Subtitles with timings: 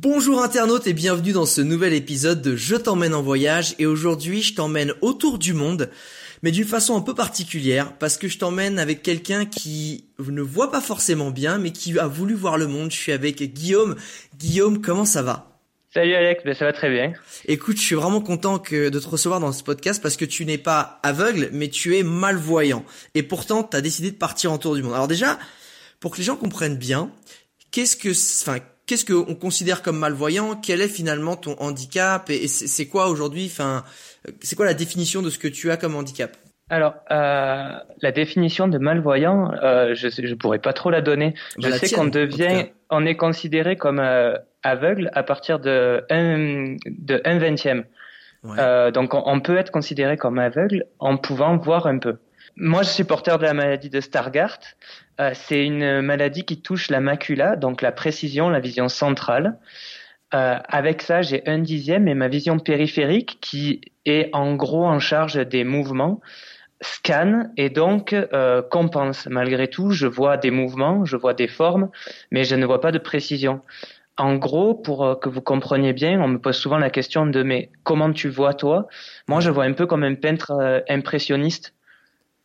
[0.00, 4.42] Bonjour internautes et bienvenue dans ce nouvel épisode de Je t'emmène en voyage et aujourd'hui
[4.42, 5.90] je t'emmène autour du monde
[6.44, 10.70] mais d'une façon un peu particulière parce que je t'emmène avec quelqu'un qui ne voit
[10.70, 12.92] pas forcément bien mais qui a voulu voir le monde.
[12.92, 13.96] Je suis avec Guillaume.
[14.36, 15.58] Guillaume, comment ça va?
[15.92, 17.12] Salut Alex, ben ça va très bien.
[17.46, 20.44] Écoute, je suis vraiment content que de te recevoir dans ce podcast parce que tu
[20.44, 22.84] n'es pas aveugle mais tu es malvoyant
[23.16, 24.94] et pourtant tu as décidé de partir en tour du monde.
[24.94, 25.40] Alors déjà,
[25.98, 27.10] pour que les gens comprennent bien,
[27.72, 28.10] qu'est-ce que
[28.44, 30.56] enfin qu'est-ce qu'on considère comme malvoyant?
[30.56, 32.28] Quel est finalement ton handicap?
[32.30, 33.84] Et c'est quoi aujourd'hui Enfin,
[34.40, 36.36] c'est quoi la définition de ce que tu as comme handicap?
[36.70, 41.34] Alors, euh, la définition de malvoyant, euh, je je pourrais pas trop la donner.
[41.56, 45.60] Bah, je la sais qu'on en devient, on est considéré comme euh, aveugle à partir
[45.60, 47.84] de un de un vingtième.
[48.42, 48.56] Ouais.
[48.58, 52.18] Euh, donc, on, on peut être considéré comme aveugle en pouvant voir un peu.
[52.56, 54.76] Moi, je suis porteur de la maladie de Stargardt.
[55.20, 59.58] Euh, c'est une maladie qui touche la macula, donc la précision, la vision centrale.
[60.34, 64.98] Euh, avec ça, j'ai un dixième et ma vision périphérique qui est en gros en
[64.98, 66.20] charge des mouvements
[66.80, 69.26] scanne et donc euh, compense.
[69.26, 71.90] Malgré tout, je vois des mouvements, je vois des formes,
[72.30, 73.62] mais je ne vois pas de précision.
[74.16, 77.42] En gros, pour euh, que vous compreniez bien, on me pose souvent la question de
[77.42, 78.88] mais comment tu vois toi?
[79.28, 81.74] Moi, je vois un peu comme un peintre euh, impressionniste.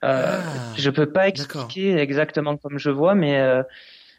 [0.03, 3.63] Euh, Ah, je peux pas expliquer exactement comme je vois, mais euh,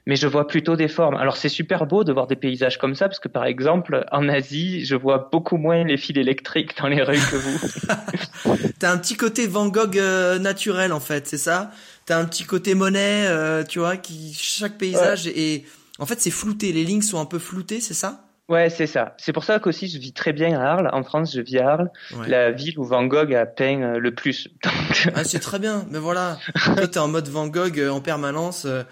[0.06, 1.17] mais je vois plutôt des formes.
[1.17, 4.28] Alors c'est super beau de voir des paysages comme ça, parce que par exemple en
[4.28, 8.56] Asie, je vois beaucoup moins les fils électriques dans les rues que vous.
[8.78, 11.71] T'as un petit côté Van Gogh euh, naturel en fait, c'est ça?
[12.06, 15.65] T'as un petit côté Monet, euh, tu vois, qui chaque paysage est,
[15.99, 16.71] en fait, c'est flouté.
[16.73, 18.24] Les lignes sont un peu floutées, c'est ça?
[18.49, 19.15] Ouais, c'est ça.
[19.19, 20.91] C'est pour ça qu'aussi je vis très bien à Arles.
[20.93, 22.28] En France, je vis à Arles, Ouais.
[22.28, 24.49] la ville où Van Gogh a peint euh, le plus.
[24.65, 25.87] Donc, Ah, c'est très bien.
[25.91, 26.38] Mais voilà,
[26.77, 28.66] toi t'es en mode Van Gogh euh, en permanence.
[28.66, 28.82] euh,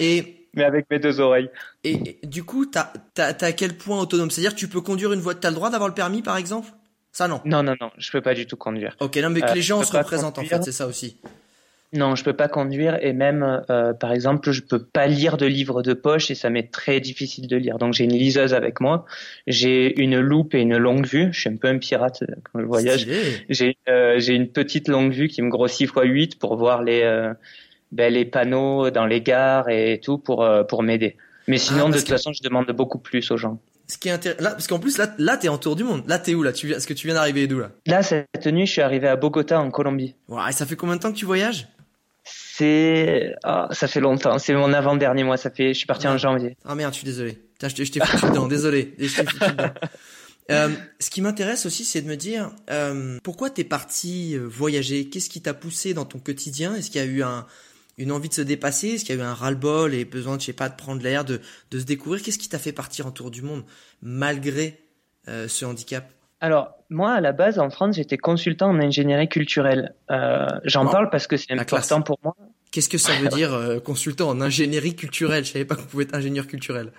[0.00, 1.50] et, mais avec mes deux oreilles.
[1.84, 4.30] et et du coup, t'as t'as t'as à quel point autonome?
[4.30, 5.40] C'est-à-dire tu peux conduire une voiture.
[5.40, 6.68] T'as le droit d'avoir le permis, par exemple?
[7.12, 7.40] Ça non.
[7.44, 8.94] Non, non, non, je peux pas du tout conduire.
[9.00, 11.18] Ok, non, mais que Euh, les gens se représentent en fait, c'est ça aussi.
[11.96, 15.46] Non, je peux pas conduire et même, euh, par exemple, je peux pas lire de
[15.46, 17.78] livres de poche et ça m'est très difficile de lire.
[17.78, 19.04] Donc j'ai une liseuse avec moi,
[19.46, 21.28] j'ai une loupe et une longue vue.
[21.32, 23.06] Je suis un peu un pirate quand je voyage.
[23.48, 27.02] J'ai euh, j'ai une petite longue vue qui me grossit x 8 pour voir les
[27.02, 27.32] euh,
[27.92, 31.16] ben, les panneaux dans les gares et tout pour pour m'aider.
[31.48, 33.60] Mais sinon, Ah, de toute que- façon, je demande beaucoup plus aux gens.
[33.88, 36.02] Ce qui est intéressant, là, parce qu'en plus là, là t'es en tour du monde.
[36.08, 36.52] Là, t'es où là?
[36.52, 37.70] Tu viens, est-ce que tu viens d'arriver d'où là?
[37.86, 40.16] Là, cette nuit, je suis arrivé à Bogota en Colombie.
[40.28, 41.68] Ouais, et ça fait combien de temps que tu voyages?
[42.58, 44.38] C'est ah, ça fait longtemps.
[44.38, 45.36] C'est mon avant-dernier mois.
[45.36, 45.74] Ça fait.
[45.74, 46.56] Je suis parti en janvier.
[46.64, 47.32] Ah merde, je suis désolé.
[47.34, 48.94] Putain, je t'ai foutu dedans, désolé.
[48.98, 49.72] Je foutu dedans.
[50.52, 50.68] Euh,
[51.00, 55.08] ce qui m'intéresse aussi, c'est de me dire euh, pourquoi t'es parti euh, voyager?
[55.08, 56.76] Qu'est-ce qui t'a poussé dans ton quotidien?
[56.76, 57.48] Est-ce qu'il y a eu un,
[57.98, 58.90] une envie de se dépasser?
[58.90, 61.02] Est-ce qu'il y a eu un ras-le-bol et besoin de, je sais pas, de prendre
[61.02, 61.40] l'air, de,
[61.72, 62.22] de se découvrir?
[62.22, 63.64] Qu'est-ce qui t'a fait partir en tour du monde
[64.02, 64.78] malgré
[65.26, 66.12] euh, ce handicap?
[66.46, 69.94] Alors, moi, à la base, en France, j'étais consultant en ingénierie culturelle.
[70.12, 72.34] Euh, J'en parle parce que c'est important pour moi.
[72.72, 75.44] Qu'est-ce que ça veut dire euh, consultant en ingénierie culturelle?
[75.44, 76.92] Je savais pas qu'on pouvait être ingénieur culturel.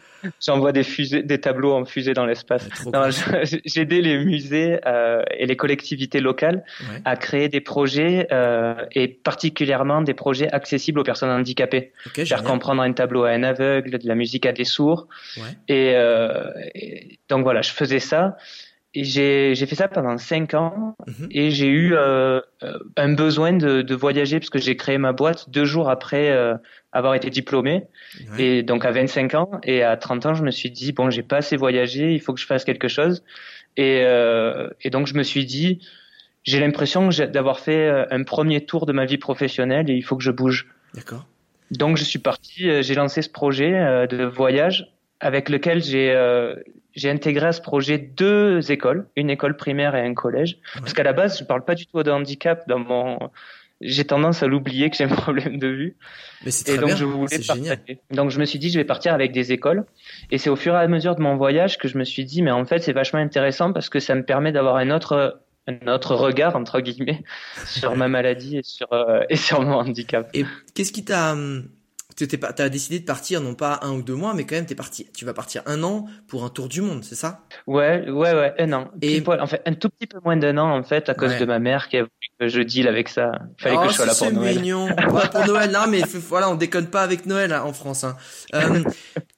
[0.45, 2.67] J'envoie des fusées, des tableaux en fusée dans l'espace.
[2.83, 7.01] Je- J'ai aidé les musées euh, et les collectivités locales Ouais.
[7.05, 11.91] à créer des projets euh, et particulièrement des projets accessibles aux personnes handicapées.
[12.25, 15.07] Faire comprendre un tableau à un aveugle, de la musique à des sourds.
[15.37, 15.43] Ouais.
[15.67, 15.91] Et,
[16.75, 18.35] et donc voilà, je faisais ça.
[19.03, 21.27] J'ai j'ai fait ça pendant cinq ans Mhm.
[21.31, 25.13] et j'ai eu euh, euh, un besoin de, de voyager parce que j'ai créé ma
[25.13, 26.55] boîte deux jours après euh,
[26.91, 27.83] avoir été diplômé
[28.33, 28.43] Ouais.
[28.43, 31.23] et donc à 25 ans et à 30 ans je me suis dit bon j'ai
[31.23, 33.23] pas assez voyagé il faut que je fasse quelque chose
[33.77, 35.79] et, euh, et donc je me suis dit
[36.43, 40.15] j'ai l'impression d'avoir fait euh, un premier tour de ma vie professionnelle et il faut
[40.17, 41.25] que je bouge D'accord.
[41.71, 46.55] donc je suis parti euh, j'ai lancé ce projet de voyage avec lequel j'ai euh,
[46.97, 50.57] j'ai intégré à ce projet deux écoles, une école primaire et un collège.
[50.73, 53.19] Parce qu'à la base, je parle pas du tout de handicap dans mon
[53.79, 55.95] j'ai tendance à l'oublier que j'ai un problème de vue.
[56.43, 56.95] Mais c'est très donc bien.
[56.95, 57.79] je voulais génial.
[58.09, 59.85] Donc je me suis dit je vais partir avec des écoles
[60.31, 62.41] et c'est au fur et à mesure de mon voyage que je me suis dit
[62.41, 65.87] mais en fait c'est vachement intéressant parce que ça me permet d'avoir un autre un
[65.87, 67.23] autre regard entre guillemets
[67.67, 70.27] sur ma maladie et sur euh, et sur mon handicap.
[70.33, 71.69] Et qu'est-ce qui t'a hum,
[72.25, 74.75] tu as décidé de partir non pas un ou deux mois, mais quand même t'es
[74.75, 75.07] parti.
[75.15, 77.41] Tu vas partir un an pour un tour du monde, c'est ça?
[77.67, 78.91] Ouais, ouais, ouais, un an.
[79.01, 81.45] Et en fait, un tout petit peu moins d'un an en fait à cause de
[81.45, 83.31] ma mère qui a voulu que je deal avec ça.
[83.59, 84.53] Il fallait que oh, je sois là pour Noël.
[84.53, 84.87] C'est mignon.
[85.31, 88.03] pour Noël, non, mais voilà, on déconne pas avec Noël hein, en France.
[88.03, 88.17] Hein.
[88.53, 88.83] Euh,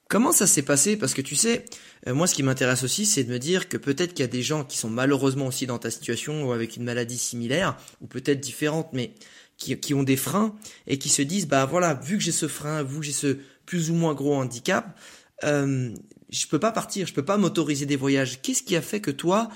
[0.08, 0.96] comment ça s'est passé?
[0.96, 1.64] Parce que tu sais,
[2.06, 4.30] euh, moi, ce qui m'intéresse aussi, c'est de me dire que peut-être qu'il y a
[4.30, 8.06] des gens qui sont malheureusement aussi dans ta situation ou avec une maladie similaire ou
[8.06, 9.12] peut-être différente, mais
[9.60, 10.56] qui, qui, ont des freins
[10.88, 13.38] et qui se disent bah voilà vu que j'ai ce frein vu que j'ai ce
[13.66, 14.98] plus ou moins gros handicap
[15.44, 15.94] euh,
[16.30, 18.42] je peux pas partir je peux pas m'autoriser des voyages.
[18.42, 19.48] Qu'est-ce qui a fait que toi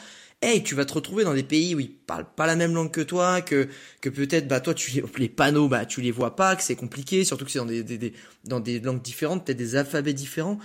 [0.43, 2.91] hey tu vas te retrouver dans des pays où ils parlent pas la même langue
[2.91, 3.69] que toi que
[4.01, 7.25] que peut-être bah toi tu les panneaux bah tu les vois pas que c'est compliqué
[7.25, 8.12] surtout que c'est dans des, des,
[8.45, 10.59] dans des langues différentes peut-être des alphabets différents.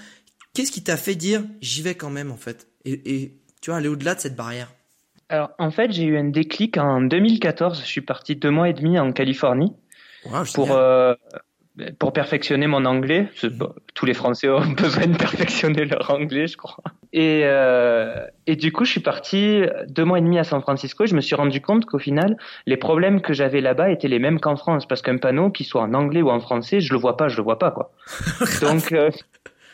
[0.54, 2.68] Qu'est-ce qui t'a fait dire j'y vais quand même en fait?
[2.86, 4.74] Et, et tu vois aller au-delà de cette barrière?
[5.30, 7.82] Alors, en fait, j'ai eu un déclic en 2014.
[7.82, 9.74] Je suis parti deux mois et demi en Californie
[10.56, 11.14] pour euh,
[12.00, 13.30] pour perfectionner mon anglais.
[13.44, 13.70] Mhm.
[13.94, 16.84] Tous les Français ont besoin de perfectionner leur anglais, je crois.
[17.14, 21.04] Et euh, et du coup, je suis parti deux mois et demi à San Francisco.
[21.04, 22.36] Et je me suis rendu compte qu'au final,
[22.66, 25.84] les problèmes que j'avais là-bas étaient les mêmes qu'en France, parce qu'un panneau, qui soit
[25.84, 27.92] en anglais ou en français, je le vois pas, je le vois pas, quoi.
[28.62, 29.12] Donc euh,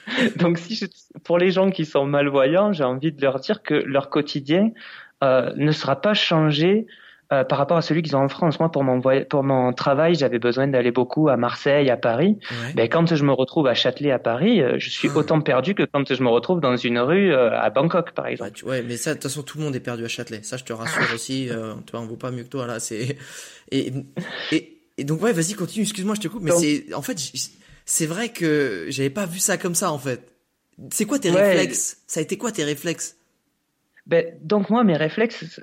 [0.37, 0.85] donc, si je,
[1.23, 4.71] pour les gens qui sont malvoyants, j'ai envie de leur dire que leur quotidien,
[5.23, 6.87] euh, ne sera pas changé
[7.33, 8.59] euh, par rapport à celui qu'ils ont en France.
[8.59, 12.37] Moi, pour mon, pour mon travail, j'avais besoin d'aller beaucoup à Marseille, à Paris.
[12.75, 15.17] Ben, quand je me retrouve à Châtelet, à Paris, euh, je suis ah.
[15.17, 18.63] autant perdu que quand je me retrouve dans une rue à Bangkok, par exemple.
[18.65, 20.41] Ouais, mais ça, de toute façon, tout le monde est perdu à Châtelet.
[20.43, 21.49] Ça, je te rassure aussi.
[21.49, 22.79] Tu vois, on vaut pas mieux que toi là.
[22.79, 23.17] C'est
[23.71, 23.91] et,
[24.51, 25.83] et, et donc ouais, vas-y, continue.
[25.83, 27.17] Excuse-moi, je te coupe, mais c'est en fait,
[27.85, 30.27] c'est vrai que j'avais pas vu ça comme ça en fait.
[30.91, 31.97] C'est quoi tes réflexes?
[32.07, 33.15] Ça a été quoi tes réflexes?
[34.07, 35.59] Ben, donc moi, mes réflexes,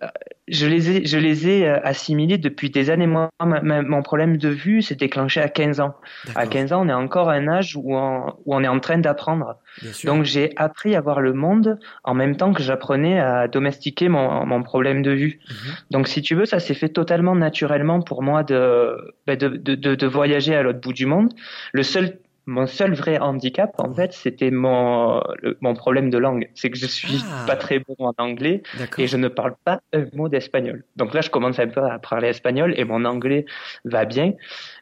[0.48, 3.06] je les ai, je les ai euh, assimilés depuis des années.
[3.06, 5.94] Moi, mon problème de vue s'est déclenché à 15 ans.
[6.34, 8.80] À 15 ans, on est encore à un âge où on, où on est en
[8.80, 9.58] train d'apprendre.
[10.04, 14.44] Donc j'ai appris à voir le monde en même temps que j'apprenais à domestiquer mon,
[14.44, 15.38] mon problème de vue.
[15.48, 15.74] Mhm.
[15.90, 19.94] Donc si tu veux, ça s'est fait totalement naturellement pour moi de, ben de, de,
[19.94, 21.32] de voyager à l'autre bout du monde.
[21.72, 25.22] Le seul mon seul vrai handicap, en fait, c'était mon,
[25.60, 26.50] mon problème de langue.
[26.54, 27.44] C'est que je suis ah.
[27.46, 28.62] pas très bon en anglais
[28.98, 30.84] et je ne parle pas un mot d'espagnol.
[30.96, 33.44] Donc là, je commence un peu à parler espagnol et mon anglais
[33.84, 34.32] va bien.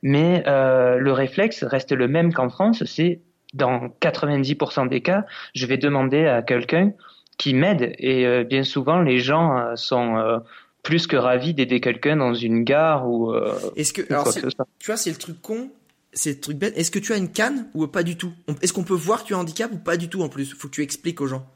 [0.03, 2.83] Mais euh, le réflexe reste le même qu'en France.
[2.85, 3.21] C'est
[3.55, 5.25] dans 90% des cas,
[5.55, 6.93] je vais demander à quelqu'un
[7.39, 7.95] qui m'aide.
[7.99, 10.39] Et euh, bien souvent, les gens euh, sont euh,
[10.83, 13.35] plus que ravis d'aider quelqu'un dans une gare ou.
[13.77, 15.71] Est-ce que, alors, tu vois, c'est le truc con
[16.13, 16.77] c'est le truc bête.
[16.77, 19.29] Est-ce que tu as une canne ou pas du tout Est-ce qu'on peut voir que
[19.29, 20.55] tu as un handicap ou pas du tout en plus?
[20.55, 21.47] Faut que tu expliques aux gens.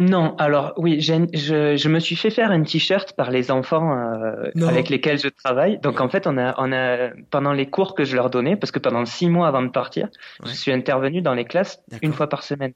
[0.00, 4.50] Non, alors oui, je, je, me suis fait faire un t-shirt par les enfants euh,
[4.66, 5.78] avec lesquels je travaille.
[5.80, 8.70] Donc en fait, on a, on a pendant les cours que je leur donnais, parce
[8.70, 10.08] que pendant six mois avant de partir,
[10.42, 12.72] je suis intervenu dans les classes une fois par semaine.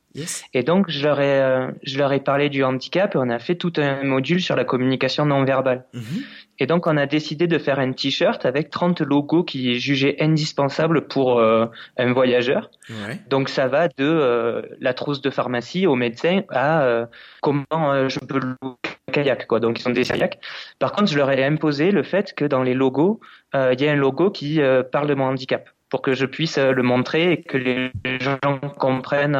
[0.53, 3.39] Et donc je leur ai, euh, je leur ai parlé du handicap et on a
[3.39, 5.87] fait tout un module sur la communication non verbale.
[5.95, 6.03] Mhm.
[6.59, 10.17] Et donc, on a décidé de faire un t-shirt avec 30 logos qui est jugé
[10.21, 12.71] indispensable pour euh, un voyageur.
[12.89, 13.19] Ouais.
[13.29, 17.07] Donc, ça va de euh, la trousse de pharmacie au médecin à euh,
[17.43, 18.77] comment je peux louer
[19.09, 19.47] un kayak.
[19.47, 19.61] Quoi.
[19.61, 20.39] Donc, ils sont des kayaks.
[20.79, 23.21] Par contre, je leur ai imposé le fait que dans les logos,
[23.55, 26.83] il y a un logo qui parle de mon handicap pour que je puisse le
[26.83, 28.39] montrer et que les gens
[28.79, 29.37] comprennent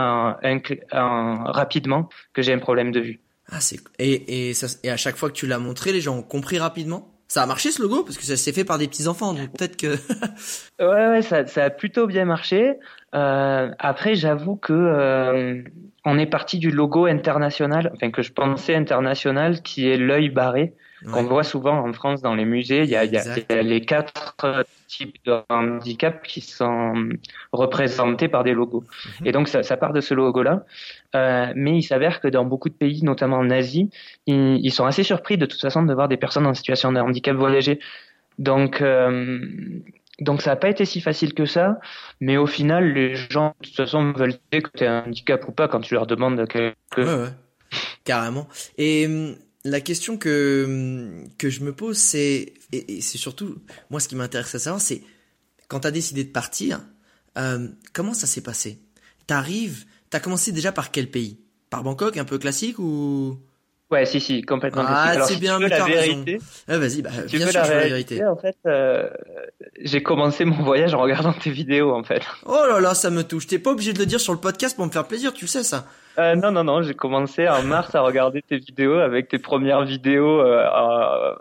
[0.93, 3.24] rapidement que j'ai un problème de vue.
[3.51, 6.17] Ah, c'est et et ça et à chaque fois que tu l'as montré, les gens
[6.19, 7.11] ont compris rapidement?
[7.29, 8.05] Ça a marché ce logo?
[8.05, 9.97] Parce que ça s'est fait par des petits enfants, donc peut-être que.
[10.81, 12.75] ouais, ouais, ça, ça a plutôt bien marché.
[13.15, 15.63] Euh, après, j'avoue que euh,
[16.05, 20.75] on est parti du logo international, enfin que je pensais international, qui est l'œil barré
[21.13, 22.83] qu'on voit souvent en France dans les musées.
[22.83, 27.09] Il y a, il y a, les quatre types de handicap qui sont
[27.53, 28.85] représentés par des logos.
[29.21, 29.27] Mhm.
[29.27, 30.65] Et donc ça, ça, part de ce logo-là.
[31.15, 33.91] Euh, mais il s'avère que dans beaucoup de pays, notamment en Asie,
[34.27, 37.37] ils, sont assez surpris de toute façon de voir des personnes en situation de handicap
[37.37, 37.79] voyager.
[38.39, 39.41] Donc euh,
[40.21, 41.79] donc ça n'a pas été si facile que ça,
[42.21, 45.47] mais au final, les gens de toute façon veulent dire que tu es un handicap
[45.49, 46.73] ou pas quand tu leur demandes que...
[46.97, 47.31] Ouais, ouais.
[48.05, 48.47] Carrément.
[48.79, 53.57] Et hum, la question que, que je me pose, c'est, et, c'est surtout,
[53.91, 55.03] moi ce qui m'intéresse à savoir, c'est
[55.69, 56.81] quand tu as décidé de partir,
[57.39, 58.79] euh, comment ça s'est passé?
[59.27, 61.41] T'arrives, t'as commencé déjà par quel pays?
[61.71, 63.37] Par Bangkok, un peu classique ou?
[63.91, 64.85] Ouais, si, si, complètement.
[64.87, 66.39] Ah, c'est bien, mais la vérité.
[66.69, 68.25] Ah, vas-y, bah, tu bien sûr, la, la vérité.
[68.25, 69.11] En fait, euh,
[69.81, 72.23] j'ai commencé mon voyage en regardant tes vidéos, en fait.
[72.47, 73.49] Oh là là, ça me touche.
[73.49, 75.65] T'es pas obligé de le dire sur le podcast pour me faire plaisir, tu sais
[75.65, 75.85] ça.
[76.21, 79.85] Euh, non, non, non, j'ai commencé en mars à regarder tes vidéos avec tes premières
[79.85, 81.35] vidéos euh,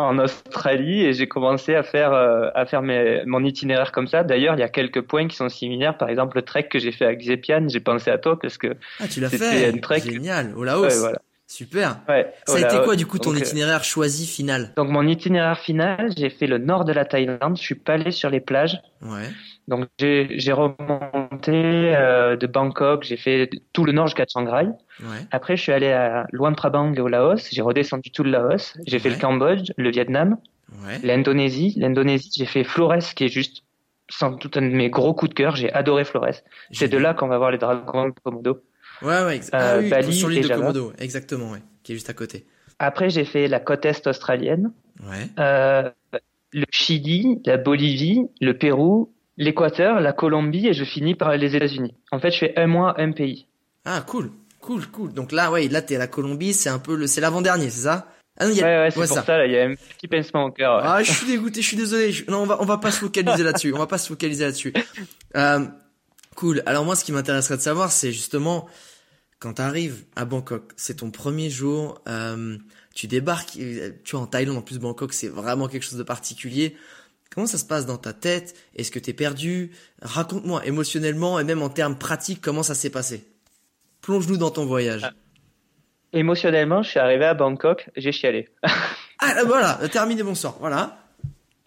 [0.00, 4.24] en Australie et j'ai commencé à faire euh, à faire mes, mon itinéraire comme ça.
[4.24, 5.96] D'ailleurs, il y a quelques points qui sont similaires.
[5.96, 8.76] Par exemple, le trek que j'ai fait avec Zepian, j'ai pensé à toi parce que
[9.00, 9.70] ah, tu l'as fait.
[9.70, 10.00] Une trek...
[10.00, 10.86] Génial, au Laos.
[10.86, 11.18] Ouais, voilà.
[11.46, 11.96] Super.
[12.08, 14.72] Ouais, ça a été quoi du coup ton euh, itinéraire choisi final?
[14.76, 17.56] Donc mon itinéraire final, j'ai fait le nord de la Thaïlande.
[17.56, 18.80] Je suis pas allé sur les plages.
[19.02, 19.28] Ouais.
[19.70, 24.66] Donc j'ai remonté euh, de Bangkok, j'ai fait tout le nord jusqu'à Chiang Rai.
[24.66, 25.26] Ouais.
[25.30, 27.48] Après je suis allé à Luang Prabang au Laos.
[27.52, 28.76] J'ai redescendu tout le Laos.
[28.88, 30.38] J'ai fait le Cambodge, le Vietnam,
[30.84, 30.98] ouais.
[31.04, 31.72] l'Indonésie.
[31.76, 33.62] L'Indonésie, j'ai fait Flores, qui est juste
[34.08, 35.54] sans doute un de mes gros coups de cœur.
[35.54, 36.42] J'ai adoré Flores.
[36.72, 38.64] C'est de là qu'on va voir les dragons de Komodo.
[39.02, 41.52] Ouais, ouais, ah, oui, Bali sur l'île de Komodo, exactement,
[41.84, 42.44] qui est juste à côté.
[42.80, 44.72] Après, j'ai fait la côte est australienne,
[45.38, 45.88] euh,
[46.52, 51.94] le Chili, la Bolivie, le Pérou, l'Équateur, la Colombie et je finis par les États-Unis.
[52.12, 53.46] En fait, je fais un mois, un pays.
[53.86, 54.30] Ah, cool,
[54.60, 55.14] cool, cool.
[55.14, 57.84] Donc là, ouais, là, t'es à la Colombie, c'est un peu le, c'est l'avant-dernier, c'est
[57.84, 58.06] ça?
[58.38, 58.66] Ah non, y a...
[58.66, 60.80] Ouais, ouais, c'est pour ça, il y a un petit pincement au cœur.
[60.84, 62.14] Ah, je suis dégoûté, je suis désolé.
[62.28, 63.72] Non, on va, on va pas se focaliser là-dessus.
[63.74, 64.74] On va pas se focaliser là-dessus.
[65.36, 65.64] Euh,
[66.36, 66.62] cool.
[66.66, 68.68] Alors moi, ce qui m'intéresserait de savoir, c'est justement,
[69.38, 72.58] quand tu arrives à Bangkok, c'est ton premier jour, euh,
[72.94, 76.76] tu débarques, tu vois, en Thaïlande, en plus Bangkok, c'est vraiment quelque chose de particulier.
[77.32, 78.56] Comment ça se passe dans ta tête?
[78.74, 79.70] Est-ce que t'es perdu?
[80.02, 83.24] Raconte-moi émotionnellement et même en termes pratiques, comment ça s'est passé?
[84.02, 85.02] Plonge-nous dans ton voyage.
[85.04, 85.12] Ah.
[86.12, 88.48] Émotionnellement, je suis arrivé à Bangkok, j'ai chialé.
[89.20, 90.98] ah voilà, terminé mon sort, voilà.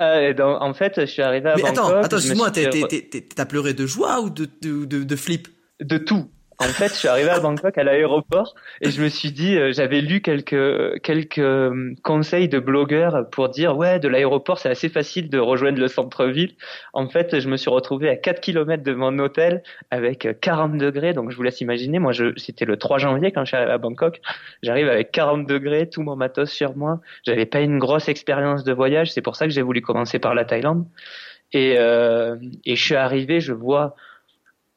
[0.01, 1.77] Euh, donc, en fait, je suis arrivé à Mais Bangkok.
[1.77, 5.47] Attends, attends, excuse-moi, t'as pleuré de joie ou de, de, de, de flip?
[5.79, 6.29] De tout.
[6.63, 9.73] En fait, je suis arrivé à Bangkok à l'aéroport et je me suis dit, euh,
[9.73, 14.87] j'avais lu quelques quelques euh, conseils de blogueurs pour dire ouais, de l'aéroport c'est assez
[14.87, 16.55] facile de rejoindre le centre-ville.
[16.93, 21.11] En fait, je me suis retrouvé à 4 km de mon hôtel avec 40 degrés.
[21.11, 23.73] Donc je vous laisse imaginer, moi je c'était le 3 janvier quand je suis arrivé
[23.73, 24.21] à Bangkok.
[24.61, 27.01] J'arrive avec 40 degrés, tout mon matos sur moi.
[27.25, 30.33] J'avais pas une grosse expérience de voyage, c'est pour ça que j'ai voulu commencer par
[30.33, 30.85] la Thaïlande.
[31.51, 33.95] Et euh, et je suis arrivé, je vois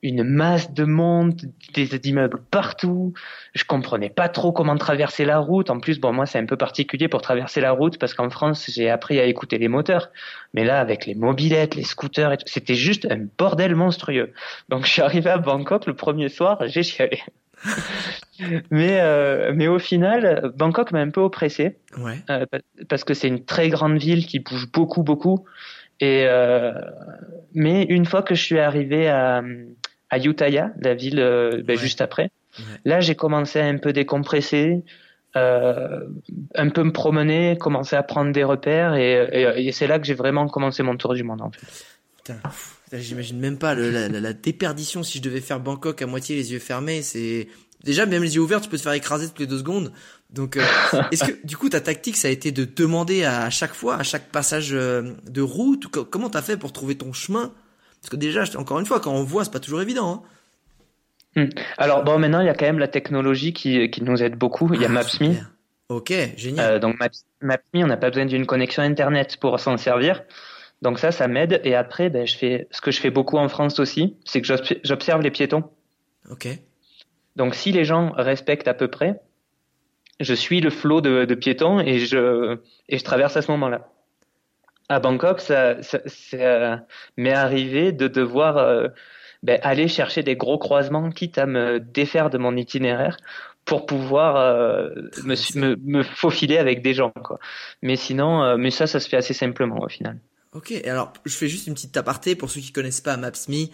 [0.03, 1.35] une masse de monde,
[1.75, 3.15] des immeubles partout.
[3.55, 5.71] Je comprenais pas trop comment traverser la route.
[5.71, 8.71] En plus, bon, moi, c'est un peu particulier pour traverser la route parce qu'en France,
[8.73, 10.11] j'ai appris à écouter les moteurs.
[10.55, 14.33] Mais là, avec les mobilettes, les scooters, et c'était juste un bordel monstrueux.
[14.69, 17.21] Donc, je suis arrivé à Bangkok le premier soir, j'ai chialé.
[18.71, 21.79] mais euh, mais au final, Bangkok m'a un peu oppressé.
[21.97, 22.19] Ouais.
[22.29, 22.45] Euh,
[22.89, 25.47] parce que c'est une très grande ville qui bouge beaucoup, beaucoup.
[26.01, 26.73] Et euh,
[27.55, 29.43] mais une fois que je suis arrivé à,
[30.11, 32.31] à Utaya, la ville euh, ben, juste après,
[32.85, 34.83] là j'ai commencé à un peu décompresser,
[35.37, 36.01] euh,
[36.55, 40.15] un peu me promener, commencer à prendre des repères, et, et, c'est là que j'ai
[40.15, 41.67] vraiment commencé mon tour du monde en fait.
[42.19, 42.41] Putain,
[42.93, 45.03] j'imagine même pas la, la, la, déperdition.
[45.03, 47.47] Si je devais faire Bangkok à moitié les yeux fermés, c'est
[47.87, 49.93] déjà même les yeux ouverts, tu peux te faire écraser toutes les deux secondes.
[50.29, 50.63] Donc, euh,
[51.13, 54.03] est-ce que du coup ta tactique ça a été de demander à chaque fois, à
[54.03, 57.53] chaque passage euh, de route, ou comment t'as fait pour trouver ton chemin?
[58.03, 60.25] Parce que déjà, encore une fois, quand on voit, c'est pas toujours évident.
[61.37, 61.45] Hein.
[61.45, 61.49] Hmm.
[61.79, 64.73] Alors bon, maintenant il y a quand même la technologie qui, qui nous aide beaucoup.
[64.75, 65.35] Il y a ah, Maps.me.
[65.89, 66.75] Ok, génial.
[66.75, 66.97] Euh, donc
[67.41, 70.23] Maps.me, on n'a pas besoin d'une connexion internet pour s'en servir.
[70.83, 71.61] Donc ça, ça m'aide.
[71.65, 74.49] Et après, ben, je fais ce que je fais beaucoup en France aussi, c'est que
[74.85, 75.65] j'observe les piétons.
[76.31, 76.49] Ok.
[77.37, 79.21] Donc si les gens respectent à peu près,
[80.21, 83.89] je suis le flot de, de, piétons et je, et je traverse à ce moment-là.
[84.89, 86.83] À Bangkok, ça, ça,
[87.17, 88.89] m'est arrivé de devoir euh,
[89.43, 93.17] ben, aller chercher des gros croisements, quitte à me défaire de mon itinéraire
[93.65, 94.91] pour pouvoir euh,
[95.25, 97.11] me, me, me, faufiler avec des gens.
[97.11, 97.39] Quoi.
[97.83, 100.19] Mais sinon, euh, mais ça, ça se fait assez simplement au final.
[100.57, 103.67] Ok, alors je fais juste une petite aparté pour ceux qui connaissent pas Maps.me.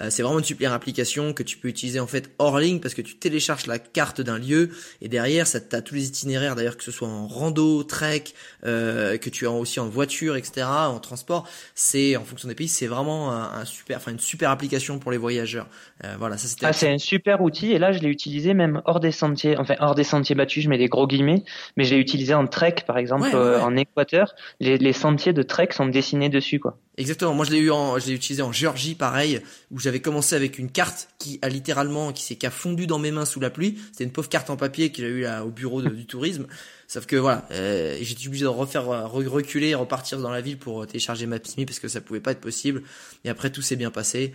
[0.00, 2.94] Euh, c'est vraiment une super application que tu peux utiliser en fait hors ligne parce
[2.94, 4.70] que tu télécharges la carte d'un lieu
[5.02, 8.24] et derrière ça t'as tous les itinéraires d'ailleurs que ce soit en rando, trek,
[8.64, 10.66] euh, que tu as aussi en voiture, etc.
[10.66, 14.98] En transport, c'est en fonction des pays, c'est vraiment un, super, enfin une super application
[14.98, 15.66] pour les voyageurs.
[16.04, 16.64] Euh, voilà, ça c'était.
[16.64, 19.74] Ah, c'est un super outil et là je l'ai utilisé même hors des sentiers, enfin
[19.80, 21.44] hors des sentiers battus, je mets des gros guillemets,
[21.76, 24.34] mais je l'ai utilisé en trek par exemple euh, en Équateur.
[24.58, 26.78] Les, les sentiers de trek sont dessinés dessus quoi.
[26.96, 27.34] Exactement.
[27.34, 30.70] Moi je l'ai eu je l'ai utilisé en Géorgie pareil où j'avais commencé avec une
[30.70, 33.78] carte qui a littéralement qui s'est qui fondu dans mes mains sous la pluie.
[33.92, 36.46] C'était une pauvre carte en papier qu'il a eu au bureau du tourisme.
[36.88, 41.26] Sauf que voilà, euh, j'étais obligé de refaire reculer, repartir dans la ville pour télécharger
[41.26, 42.82] Maps.me parce que ça pouvait pas être possible.
[43.24, 44.32] Et après tout s'est bien passé.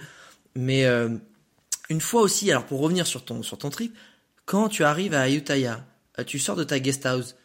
[0.55, 1.09] Mais euh,
[1.89, 3.95] une fois aussi, alors pour revenir sur ton, sur ton trip,
[4.45, 5.85] quand tu arrives à Ayutthaya,
[6.19, 7.35] euh, tu sors de ta guest house.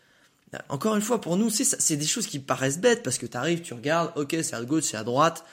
[0.68, 3.62] Encore une fois, pour nous, c'est des choses qui paraissent bêtes parce que tu arrives,
[3.62, 5.44] tu regardes, ok, c'est à gauche, c'est à droite.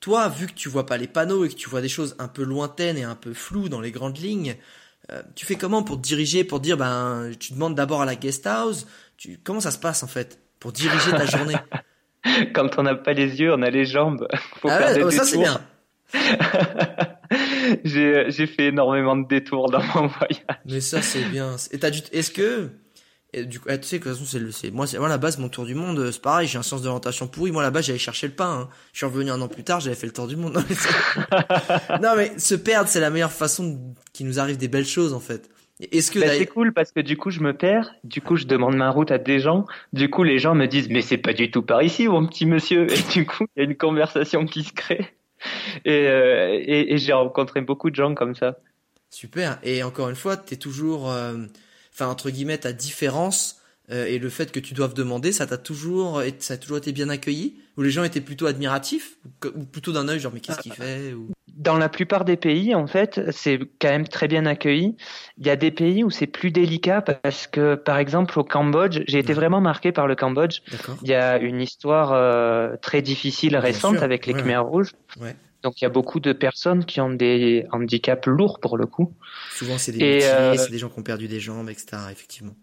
[0.00, 2.28] Toi, vu que tu vois pas les panneaux et que tu vois des choses un
[2.28, 4.56] peu lointaines et un peu floues dans les grandes lignes,
[5.10, 8.14] euh, tu fais comment pour te diriger, pour dire, ben, tu demandes d'abord à la
[8.14, 8.86] guest house?
[9.16, 11.56] Tu, comment ça se passe en fait pour diriger ta journée?
[12.54, 14.26] Quand on n'a pas les yeux, on a les jambes.
[14.60, 15.60] Faut ah ouais, oh, ça c'est bien.
[17.84, 20.44] j'ai fait énormément de détours dans mon voyage.
[20.64, 21.56] Mais ça c'est bien.
[21.70, 22.70] Et t'as est-ce que
[23.34, 25.06] et du coup, eh, tu sais que de toute façon, c'est c'est moi, c'est moi
[25.06, 27.52] à la base mon tour du monde, c'est pareil, j'ai un sens d'orientation pourri.
[27.52, 28.62] Moi là-bas, j'allais chercher le pain.
[28.62, 28.68] Hein.
[28.94, 30.58] Je suis revenu un an plus tard, j'avais fait le tour du monde.
[32.02, 35.20] Non mais, se perdre, c'est la meilleure façon qui nous arrive des belles choses en
[35.20, 35.50] fait.
[35.80, 38.46] Est-ce que bah, c'est cool parce que du coup je me perds, du coup je
[38.46, 41.32] demande ma route à des gens, du coup les gens me disent mais c'est pas
[41.32, 44.44] du tout par ici mon petit monsieur et du coup il y a une conversation
[44.44, 45.14] qui se crée
[45.84, 48.58] et, euh, et, et j'ai rencontré beaucoup de gens comme ça.
[49.10, 51.36] Super et encore une fois t'es toujours euh,
[51.98, 55.56] enfin entre guillemets ta différence euh, et le fait que tu doives demander, ça t'a
[55.56, 57.56] toujours, ça a toujours été bien accueilli?
[57.76, 59.16] Ou les gens étaient plutôt admiratifs?
[59.54, 61.14] Ou plutôt d'un œil genre mais qu'est-ce qu'il fait?
[61.14, 61.30] Ou...
[61.56, 64.96] Dans la plupart des pays, en fait, c'est quand même très bien accueilli.
[65.38, 69.00] Il y a des pays où c'est plus délicat parce que, par exemple, au Cambodge,
[69.08, 70.60] j'ai été vraiment marqué par le Cambodge.
[71.02, 74.92] Il y a une histoire euh, très difficile récente avec les Khmer rouges.
[75.68, 79.12] Donc il y a beaucoup de personnes qui ont des handicaps lourds pour le coup.
[79.50, 82.04] Souvent c'est des euh, c'est des gens qui ont perdu des jambes, etc.
[82.10, 82.54] Effectivement.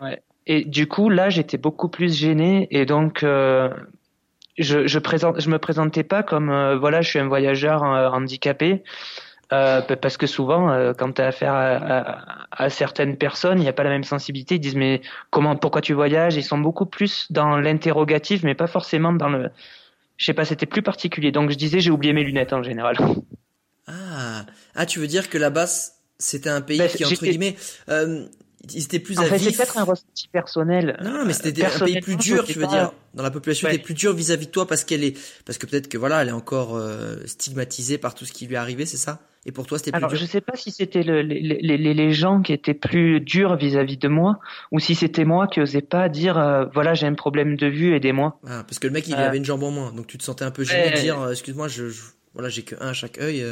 [0.00, 0.20] Ouais.
[0.48, 3.68] Et du coup là j'étais beaucoup plus gêné et donc euh,
[4.58, 8.82] je je présente je me présentais pas comme euh, voilà je suis un voyageur handicapé.
[9.48, 13.84] parce que souvent, quand tu as affaire à, à, certaines personnes, il n'y a pas
[13.84, 14.56] la même sensibilité.
[14.56, 16.34] Ils disent mais comment, pourquoi tu voyages?
[16.34, 19.50] Ils sont beaucoup plus dans l'interrogatif, mais pas forcément dans le
[20.22, 21.32] je sais pas, c'était plus particulier.
[21.32, 22.96] Donc je disais, j'ai oublié mes lunettes en général.
[23.88, 25.66] Ah, ah, tu veux dire que là-bas,
[26.16, 27.56] c'était un pays bah, qui entre guillemets,
[27.88, 28.28] euh,
[28.70, 30.96] ils étaient plus c'est peut-être un ressenti personnel.
[31.02, 32.92] Non, mais c'était un pays plus dur, tu veux dire.
[33.14, 35.88] Dans la population, était plus dur vis-à-vis de toi parce qu'elle est, parce que peut-être
[35.88, 38.96] que voilà, elle est encore euh, stigmatisée par tout ce qui lui est arrivé, c'est
[38.96, 39.20] ça?
[39.44, 40.18] Et pour toi, c'était plus Alors, dur?
[40.18, 43.98] je sais pas si c'était le, les, les, les, gens qui étaient plus durs vis-à-vis
[43.98, 44.38] de moi,
[44.70, 47.94] ou si c'était moi qui osais pas dire, euh, voilà, j'ai un problème de vue,
[47.94, 48.38] aidez-moi.
[48.46, 49.18] Ah, parce que le mec, il euh...
[49.18, 51.32] avait une jambe en moins, donc tu te sentais un peu gêné de dire, euh,
[51.32, 52.02] excuse-moi, je, je,
[52.34, 53.44] voilà, j'ai que un à chaque œil.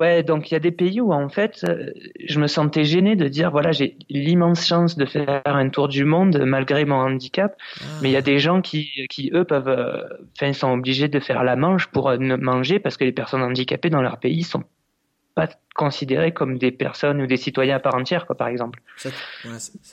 [0.00, 0.04] Euh.
[0.04, 1.66] Ouais, donc il y a des pays où en fait,
[2.24, 6.04] je me sentais gêné de dire, voilà, j'ai l'immense chance de faire un tour du
[6.04, 7.84] monde malgré mon handicap, ah.
[8.02, 10.04] mais il y a des gens qui, qui eux peuvent,
[10.36, 13.90] enfin, sont obligés de faire la manche pour ne manger parce que les personnes handicapées
[13.90, 14.64] dans leur pays sont
[15.38, 18.80] pas considérés comme des personnes ou des citoyens à part entière, quoi, par exemple.
[18.96, 19.10] Ça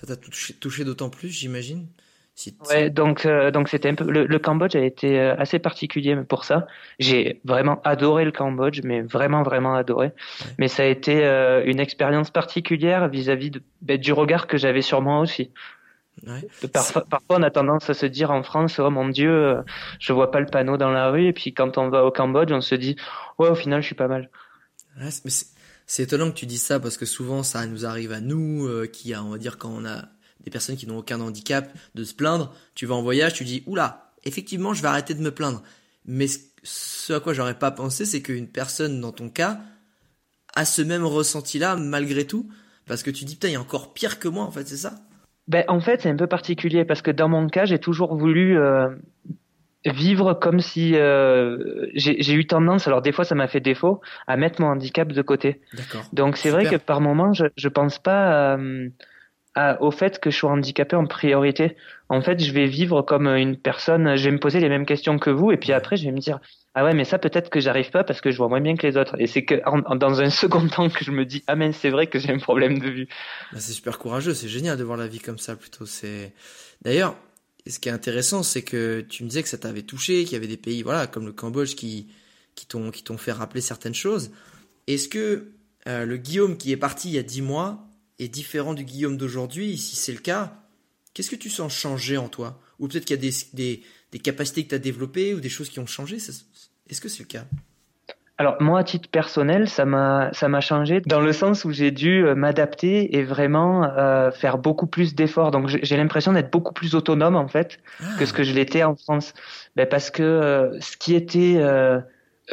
[0.07, 1.85] t'a touché, d'autant plus, j'imagine.
[2.69, 6.45] Ouais, donc euh, donc c'était un peu le, Cambodge a été euh, assez particulier pour
[6.45, 6.67] ça.
[6.99, 10.11] J'ai vraiment adoré le Cambodge, mais vraiment vraiment adoré.
[10.57, 15.01] Mais ça a été euh, une expérience particulière vis-à-vis ben, du regard que j'avais sur
[15.01, 15.51] moi aussi.
[16.25, 16.47] Ouais.
[16.71, 19.57] Parfois, parfois, on a tendance à se dire en France, oh mon Dieu,
[19.99, 21.27] je vois pas le panneau dans la rue.
[21.27, 22.95] Et puis quand on va au Cambodge, on se dit,
[23.37, 24.29] ouais, au final, je suis pas mal
[25.87, 28.87] c'est étonnant que tu dises ça parce que souvent ça nous arrive à nous euh,
[28.87, 30.05] qui on va dire quand on a
[30.43, 32.53] des personnes qui n'ont aucun handicap de se plaindre.
[32.75, 35.63] Tu vas en voyage tu dis oula effectivement je vais arrêter de me plaindre.
[36.05, 36.27] Mais
[36.63, 39.59] ce à quoi j'aurais pas pensé c'est qu'une personne dans ton cas
[40.55, 42.49] a ce même ressenti là malgré tout
[42.87, 44.77] parce que tu dis putain il y a encore pire que moi en fait c'est
[44.77, 44.93] ça?
[45.47, 48.57] Ben en fait c'est un peu particulier parce que dans mon cas j'ai toujours voulu
[48.57, 48.89] euh,
[49.85, 54.37] vivre comme si euh, j'ai eu tendance, alors des fois ça m'a fait défaut, à
[54.37, 55.61] mettre mon handicap de côté.
[56.13, 58.89] Donc c'est vrai que par moment je je pense pas euh,
[59.79, 61.77] au fait que je sois handicapé en priorité.
[62.09, 65.17] En fait, je vais vivre comme une personne, je vais me poser les mêmes questions
[65.17, 66.39] que vous et puis après je vais me dire
[66.75, 68.85] ah ouais mais ça peut-être que j'arrive pas parce que je vois moins bien que
[68.85, 69.61] les autres et c'est que
[69.95, 72.37] dans un second temps que je me dis ah mais c'est vrai que j'ai un
[72.37, 73.07] problème de vue.
[73.53, 75.85] Bah, c'est super courageux, c'est génial de voir la vie comme ça plutôt.
[75.85, 76.33] C'est
[76.81, 77.15] d'ailleurs
[77.67, 80.35] ce qui est intéressant, c'est que tu me disais que ça t'avait touché, qu'il y
[80.35, 82.07] avait des pays, voilà, comme le Cambodge qui,
[82.53, 84.31] qui t'ont, qui t'ont fait rappeler certaines choses.
[84.87, 85.51] Est-ce que
[85.87, 87.87] euh, le Guillaume qui est parti il y a dix mois
[88.19, 90.53] est différent du Guillaume d'aujourd'hui Si c'est le cas,
[91.13, 92.59] qu'est-ce que tu sens changer en toi?
[92.79, 95.49] Ou peut-être qu'il y a des, des, des capacités que tu as développées ou des
[95.49, 97.45] choses qui ont changé Est-ce que c'est le cas?
[98.37, 101.91] Alors moi, à titre personnel, ça m'a ça m'a changé dans le sens où j'ai
[101.91, 105.51] dû euh, m'adapter et vraiment euh, faire beaucoup plus d'efforts.
[105.51, 107.79] Donc j'ai l'impression d'être beaucoup plus autonome en fait
[108.19, 109.33] que ce que je l'étais en France.
[109.77, 111.55] Ben, parce que euh, ce qui était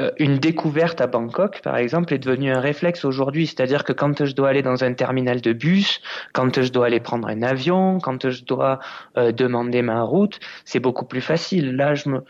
[0.01, 3.47] euh, une découverte à Bangkok, par exemple, est devenue un réflexe aujourd'hui.
[3.47, 6.01] C'est-à-dire que quand je dois aller dans un terminal de bus,
[6.33, 8.81] quand je dois aller prendre un avion, quand je dois
[9.19, 11.77] euh, demander ma route, c'est beaucoup plus facile.
[11.77, 12.21] Là, je me,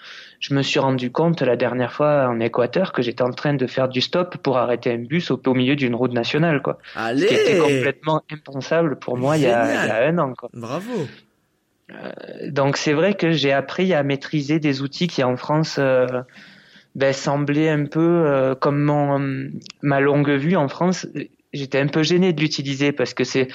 [0.41, 3.67] je me suis rendu compte la dernière fois en Équateur que j'étais en train de
[3.69, 6.79] faire du stop pour arrêter un bus au, au milieu d'une route nationale, quoi.
[6.97, 10.19] Allez Ce qui était complètement impensable pour moi il y, a, il y, a, un
[10.19, 10.51] an, quoi.
[10.53, 11.07] Bravo.
[11.91, 12.11] Euh,
[12.51, 16.07] donc c'est vrai que j'ai appris à maîtriser des outils qui en France euh,
[16.95, 19.51] ben, semblait un peu euh, comme mon,
[19.83, 21.07] ma longue vue en France.
[21.53, 23.49] J'étais un peu gêné de l'utiliser parce que c'est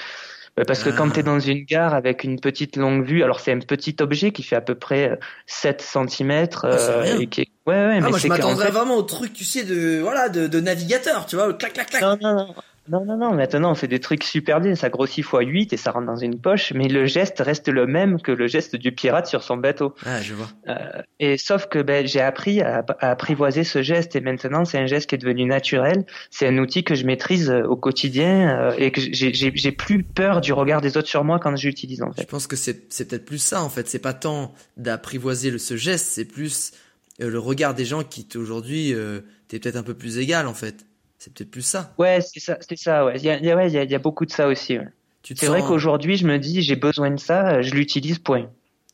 [0.56, 3.38] ben, parce que quand tu es dans une gare avec une petite longue vue, alors
[3.38, 7.48] c'est un petit objet qui fait à peu près 7 cm euh, et qui est...
[7.66, 10.48] ouais ouais ah, mais moi je m'attendrais vraiment au truc tu sais de voilà de,
[10.48, 12.02] de navigateur, tu vois, clac clac clac.
[12.02, 12.54] Non non non.
[12.90, 15.76] Non, non, non, maintenant on fait des trucs super bien, ça grossit x 8 et
[15.76, 18.92] ça rentre dans une poche, mais le geste reste le même que le geste du
[18.92, 19.94] pirate sur son bateau.
[20.04, 20.48] Ah, je vois.
[20.68, 24.78] Euh, et sauf que ben, j'ai appris à, à, apprivoiser ce geste et maintenant c'est
[24.78, 28.74] un geste qui est devenu naturel, c'est un outil que je maîtrise au quotidien euh,
[28.78, 32.22] et que j'ai plus peur du regard des autres sur moi quand j'utilise en fait.
[32.22, 36.06] Je pense que c'est peut-être plus ça en fait, c'est pas tant d'apprivoiser ce geste,
[36.06, 36.72] c'est plus
[37.20, 40.54] euh, le regard des gens qui aujourd'hui euh, t'es peut-être un peu plus égal en
[40.54, 40.86] fait.
[41.18, 41.92] C'est peut-être plus ça.
[41.98, 43.04] Ouais, c'est ça, c'est ça.
[43.04, 44.78] Ouais, il y a, ouais, il y a, il y a beaucoup de ça aussi.
[44.78, 44.88] Ouais.
[45.34, 48.18] C'est vrai qu'aujourd'hui, je me dis, j'ai besoin de ça, je l'utilise.
[48.18, 48.48] Point.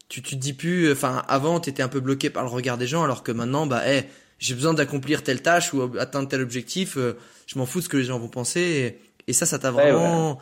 [0.09, 2.87] Tu, tu te dis plus, enfin, avant, t'étais un peu bloqué par le regard des
[2.87, 4.05] gens, alors que maintenant, bah, hey,
[4.39, 6.97] j'ai besoin d'accomplir telle tâche ou atteindre tel objectif.
[6.97, 8.61] Euh, je m'en fous de ce que les gens vont penser.
[8.61, 10.39] Et, et ça, ça t'a vraiment, ouais,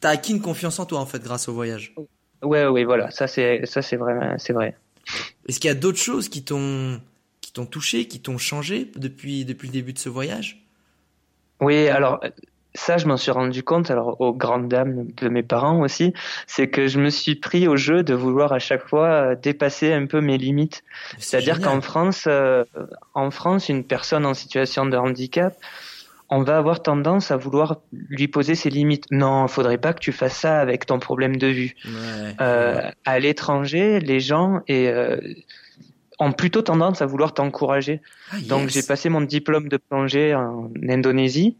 [0.00, 1.94] t'as acquis une confiance en toi en fait grâce au voyage.
[2.42, 3.10] Ouais, oui, voilà.
[3.10, 4.76] Ça, c'est, ça, c'est vraiment, c'est vrai.
[5.48, 7.00] Est-ce qu'il y a d'autres choses qui t'ont,
[7.40, 10.61] qui t'ont touché, qui t'ont changé depuis, depuis le début de ce voyage?
[11.62, 12.20] Oui, alors
[12.74, 16.14] ça, je m'en suis rendu compte, alors aux grandes dames de mes parents aussi,
[16.46, 20.06] c'est que je me suis pris au jeu de vouloir à chaque fois dépasser un
[20.06, 20.82] peu mes limites.
[21.18, 22.64] C'est-à-dire qu'en France, euh,
[23.14, 25.54] en France, une personne en situation de handicap,
[26.30, 29.04] on va avoir tendance à vouloir lui poser ses limites.
[29.10, 31.74] Non, faudrait pas que tu fasses ça avec ton problème de vue.
[31.84, 31.92] Ouais,
[32.40, 32.94] euh, ouais.
[33.04, 35.18] À l'étranger, les gens et euh,
[36.18, 38.00] ont plutôt tendance à vouloir t'encourager.
[38.30, 38.46] Ah, yes.
[38.46, 41.56] Donc j'ai passé mon diplôme de plongée en Indonésie.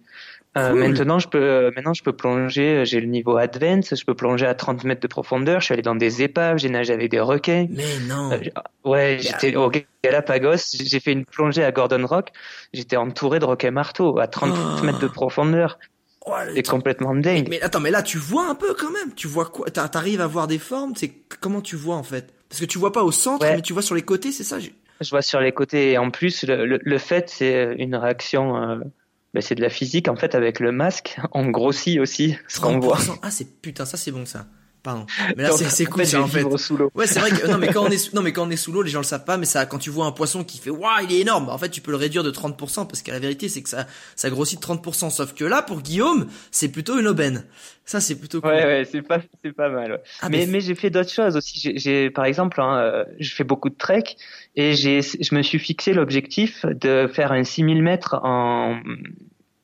[0.59, 2.85] Euh, maintenant, je peux, maintenant, je peux plonger.
[2.85, 3.97] J'ai le niveau advanced.
[3.99, 5.61] Je peux plonger à 30 mètres de profondeur.
[5.61, 6.59] Je suis allé dans des épaves.
[6.59, 7.67] J'ai nagé avec des requins.
[7.71, 8.31] Mais non.
[8.33, 8.39] Euh,
[8.85, 9.73] ouais, j'étais au
[10.05, 10.77] Galapagos.
[10.79, 12.29] J'ai fait une plongée à Gordon Rock.
[12.75, 14.85] J'étais entouré de requins marteaux à 30 Oh.
[14.85, 15.79] mètres de profondeur.
[16.27, 17.47] Oh, C'est complètement mais, dingue.
[17.51, 19.13] mais attends, mais là tu vois un peu quand même.
[19.17, 20.93] Tu vois quoi T'a- T'arrives à voir des formes.
[20.95, 22.33] C'est comment tu vois en fait?
[22.53, 23.57] Parce que tu vois pas au centre, Ouais.
[23.57, 24.59] mais tu vois sur les côtés, c'est ça.
[24.61, 25.93] Je vois sur les côtés.
[25.93, 28.57] Et en plus, le, le, le fait, c'est une réaction.
[28.57, 28.77] Euh,
[29.33, 30.09] ben, c'est de la physique.
[30.09, 32.99] En fait, avec le masque, on grossit aussi ce qu'on voit.
[32.99, 33.19] 30%.
[33.23, 34.47] Ah c'est putain, ça c'est bon ça.
[34.83, 35.07] Pardon.
[35.37, 36.43] Mais là c'est cool ça en fait.
[36.59, 36.77] sous.
[36.95, 38.57] Ouais, c'est vrai que non mais quand on est sous- non mais quand on est
[38.57, 40.59] sous l'eau, les gens le savent pas, mais ça quand tu vois un poisson qui
[40.59, 43.01] fait waouh, il est énorme, bah, en fait tu peux le réduire de 30% parce
[43.03, 45.11] que la vérité c'est que ça ça grossit de 30%.
[45.11, 47.45] Sauf que là pour Guillaume, c'est plutôt une aubaine.
[47.85, 48.51] Ça c'est plutôt cool.
[48.51, 49.93] Ouais, ouais, c'est pas, c'est pas mal.
[49.93, 50.03] ouais.
[50.21, 51.59] Ah, mais, mais- mais j'ai fait d'autres choses aussi.
[51.61, 54.05] J'ai, j'ai- par exemple, hein, euh, je fais beaucoup de trek
[54.57, 58.81] et j'ai, je me suis fixé l'objectif de faire un 6000 mètres en,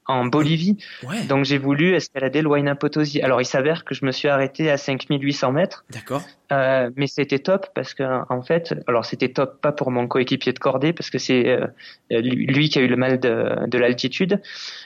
[0.08, 0.76] en Bolivie.
[1.06, 1.22] Ouais.
[1.24, 3.20] Donc j'ai voulu escalader le Huayna Potosi.
[3.22, 6.22] Alors il s'avère que je me suis arrêté à 5800 mètres, D'accord.
[6.50, 10.52] euh, mais c'était top parce que en fait, alors c'était top pas pour mon coéquipier
[10.52, 11.66] de cordée parce que c'est euh,
[12.10, 14.40] lui lui qui a eu le mal de, de l'altitude,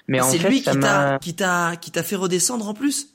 [0.08, 2.16] mais Ah, en c'est fait lui ça qui m'a t'a qui t'a qui t'a fait
[2.16, 3.08] redescendre en plus?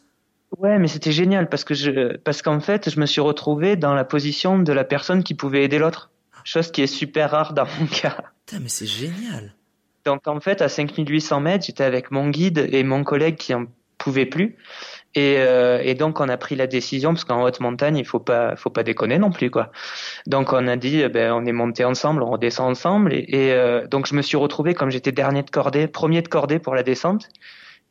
[0.57, 3.93] Ouais, mais c'était génial parce que je, parce qu'en fait, je me suis retrouvé dans
[3.93, 6.09] la position de la personne qui pouvait aider l'autre.
[6.45, 8.15] Chose qui est super rare dans mon cas.
[8.45, 9.53] Putain, mais c'est génial.
[10.07, 13.65] Donc en fait, à 5800 mètres, j'étais avec mon guide et mon collègue qui en
[13.97, 14.55] pouvait plus.
[15.15, 18.21] Et, euh, et donc on a pris la décision parce qu'en haute montagne, il faut
[18.21, 19.69] pas, faut pas déconner non plus quoi.
[20.25, 23.13] Donc on a dit, eh ben on est monté ensemble, on redescend ensemble.
[23.13, 26.59] Et, euh, donc je me suis retrouvé comme j'étais dernier de cordée, premier de cordée
[26.59, 27.27] pour la descente.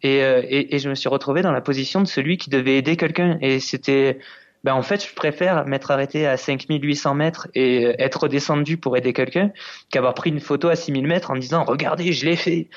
[0.01, 2.97] Et, euh, et je me suis retrouvé dans la position de celui qui devait aider
[2.97, 3.37] quelqu'un.
[3.43, 4.21] Et c'était,
[4.67, 9.13] ben en fait, je préfère m'être arrêté à 5800 mètres et être redescendu pour aider
[9.13, 9.53] quelqu'un
[9.91, 12.69] qu'avoir pris une photo à 6000 mètres en disant regardez, je l'ai fait.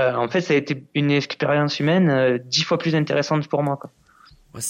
[0.00, 3.62] Euh, en fait, ça a été une expérience humaine euh, dix fois plus intéressante pour
[3.62, 3.76] moi.
[3.76, 3.92] Quoi.
[4.52, 4.60] Ouais,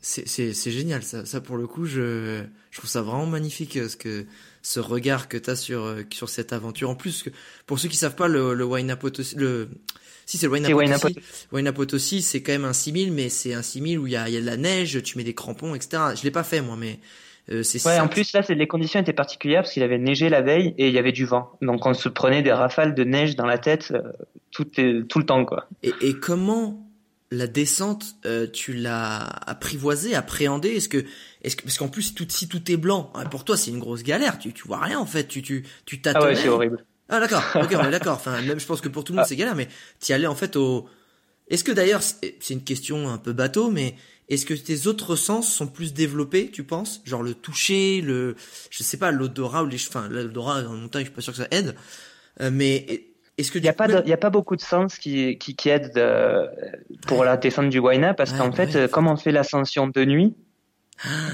[0.00, 3.96] c'est génial ça ça pour le coup je je trouve ça vraiment magnifique euh, ce
[3.96, 4.26] que
[4.62, 7.30] ce regard que t'as sur euh, sur cette aventure en plus que
[7.66, 9.68] pour ceux qui savent pas le le Potosi le
[10.26, 10.52] si c'est le
[11.52, 14.28] Huayna Potosi c'est quand même un 6000 mais c'est un 6000 où il y a
[14.28, 16.60] il y a de la neige tu mets des crampons etc je l'ai pas fait
[16.60, 17.00] moi mais
[17.50, 20.42] euh, c'est Ouais, en plus là, les conditions étaient particulières parce qu'il avait neigé la
[20.42, 21.56] veille et il y avait du vent.
[21.62, 24.02] Donc on se prenait des rafales de neige dans la tête euh,
[24.50, 25.66] tout est- tout le temps quoi.
[25.82, 26.86] Et, et comment
[27.30, 30.70] la descente, euh, tu l'as apprivoisée, appréhendée?
[30.70, 31.04] Est-ce que,
[31.42, 33.78] est-ce que, parce qu'en plus, tout, si tout est blanc, hein, pour toi, c'est une
[33.78, 34.38] grosse galère.
[34.38, 35.28] Tu, tu vois rien en fait.
[35.28, 36.26] Tu, tu, tu Ah tâtonnais.
[36.34, 36.84] ouais, c'est horrible.
[37.10, 38.14] Ah d'accord, ok, on est d'accord.
[38.16, 39.68] Enfin, même je pense que pour tout le monde c'est galère, mais
[40.00, 40.88] t'y allais en fait au.
[41.48, 43.94] Est-ce que d'ailleurs, c'est une question un peu bateau, mais
[44.28, 47.00] est-ce que tes autres sens sont plus développés, tu penses?
[47.06, 48.36] Genre le toucher, le,
[48.68, 51.38] je sais pas, l'odorat ou les, enfin l'odorat en montagne, je suis pas sûr que
[51.38, 51.74] ça aide.
[52.42, 53.07] Euh, mais
[53.38, 55.56] est-ce que il y a pas il y a pas beaucoup de sens qui qui,
[55.56, 56.46] qui aident euh,
[57.06, 60.34] pour la descente du Waina parce qu'en fait, euh, comme on fait l'ascension de nuit,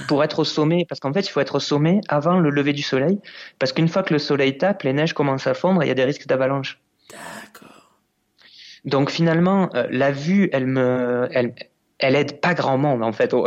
[0.08, 2.74] pour être au sommet, parce qu'en fait, il faut être au sommet avant le lever
[2.74, 3.18] du soleil,
[3.58, 5.92] parce qu'une fois que le soleil tape, les neiges commencent à fondre et il y
[5.92, 6.78] a des risques d'avalanche.
[7.10, 7.98] D'accord.
[8.84, 11.54] Donc finalement, la vue, elle me, elle,
[11.98, 13.46] elle aide pas grand monde en fait au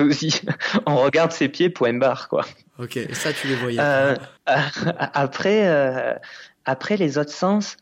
[0.00, 0.40] aussi.
[0.86, 2.44] On regarde ses pieds, point barre quoi.
[2.78, 3.78] Ok, ça tu les voyais.
[3.80, 4.14] Euh,
[4.46, 6.14] après, euh,
[6.64, 7.76] après les autres sens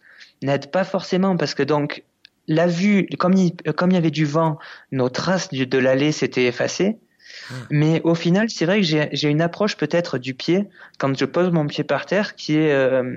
[0.45, 2.05] n'aident pas forcément parce que donc
[2.47, 4.59] la vue, comme il, comme il y avait du vent,
[4.93, 6.99] nos traces de l'allée s'étaient effacées.
[7.51, 7.55] Ah.
[7.71, 11.51] Mais au final, c'est vrai que j'ai une approche peut-être du pied quand je pose
[11.51, 13.17] mon pied par terre qui est euh,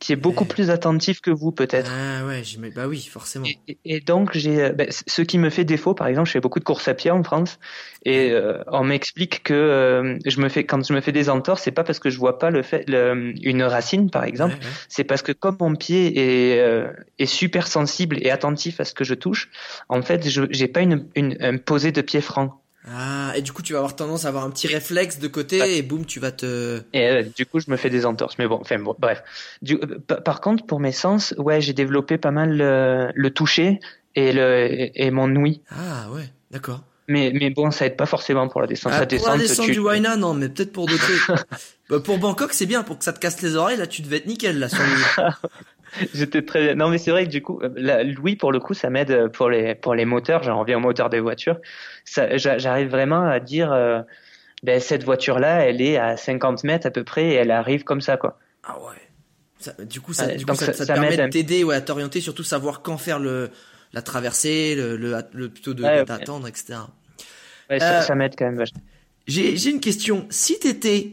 [0.00, 1.90] qui est beaucoup plus attentif que vous peut-être.
[1.94, 2.42] Ah ouais,
[2.74, 3.46] bah oui, forcément.
[3.84, 6.64] Et, donc j'ai, bah, ce qui me fait défaut, par exemple, je fais beaucoup de
[6.64, 7.58] courses à pied en France,
[8.06, 11.62] et euh, on m'explique que euh, je me fais, quand je me fais des entorses,
[11.62, 14.56] c'est pas parce que je vois pas le fait, le, une racine, par exemple,
[14.88, 18.94] c'est parce que comme mon pied est, euh, est super sensible et attentif à ce
[18.94, 19.50] que je touche,
[19.90, 22.62] en fait, je j'ai pas une, une un posé de pied franc.
[22.88, 25.76] Ah, et du coup, tu vas avoir tendance à avoir un petit réflexe de côté
[25.76, 26.82] et boum, tu vas te.
[26.92, 28.38] Et euh, du coup, je me fais des entorses.
[28.38, 29.22] Mais bon, enfin, bon, bref.
[29.60, 33.80] Du, euh, par contre, pour mes sens, ouais, j'ai développé pas mal le, le toucher
[34.14, 35.60] et le et, mon ouïe.
[35.70, 36.82] Ah ouais, d'accord.
[37.06, 38.92] Mais, mais bon, ça aide pas forcément pour la descente.
[38.94, 41.38] Ah, pour la descente du Waina, non, mais peut-être pour d'autres trucs.
[41.90, 44.18] bah, pour Bangkok, c'est bien, pour que ça te casse les oreilles, là, tu devais
[44.18, 45.24] être nickel, là, sur le...
[46.14, 48.90] J'étais très non mais c'est vrai que du coup la, Louis pour le coup ça
[48.90, 50.42] m'aide pour les pour les moteurs.
[50.42, 51.58] J'en reviens aux moteurs des voitures.
[52.04, 54.02] Ça j'arrive vraiment à dire euh,
[54.62, 57.84] ben cette voiture là elle est à 50 mètres à peu près et elle arrive
[57.84, 58.38] comme ça quoi.
[58.64, 59.84] Ah ouais.
[59.84, 62.44] Du coup ça, du coup, ça, ça, te permet de t'aider ouais, à t'orienter surtout
[62.44, 63.50] savoir quand faire le
[63.92, 66.78] la traversée le, le, plutôt de d'attendre etc
[67.68, 68.64] ouais, ça, euh, ça m'aide quand même
[69.26, 70.26] j'ai j'ai une question.
[70.30, 71.12] Si t'étais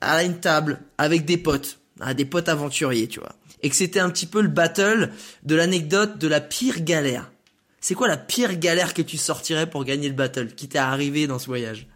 [0.00, 1.78] à une table avec des potes
[2.16, 5.10] des potes aventuriers tu vois et que c'était un petit peu le battle
[5.42, 7.30] de l'anecdote de la pire galère.
[7.80, 11.26] C'est quoi la pire galère que tu sortirais pour gagner le battle qui t'est arrivé
[11.26, 11.88] dans ce voyage?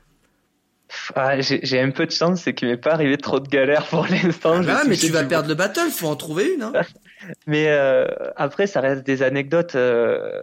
[1.14, 4.07] Ah, j'ai un peu de chance, c'est qu'il m'est pas arrivé trop de galères pour
[4.07, 4.61] l'instant.
[4.68, 6.62] Ah mais tu vas perdre le battle, faut en trouver une.
[6.62, 6.72] Hein.
[7.46, 9.74] mais euh, après, ça reste des anecdotes.
[9.74, 10.42] Euh,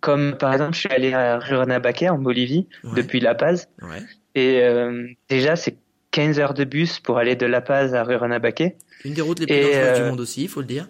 [0.00, 3.68] comme par exemple, je suis allé à Ruranabaque en Bolivie depuis La Paz.
[3.82, 4.02] Ouais.
[4.34, 5.76] Et euh, déjà, c'est
[6.10, 8.74] 15 heures de bus pour aller de La Paz à Ruranabaque.
[9.04, 10.88] Une des routes les plus dangereuses du euh, monde aussi, il faut le dire.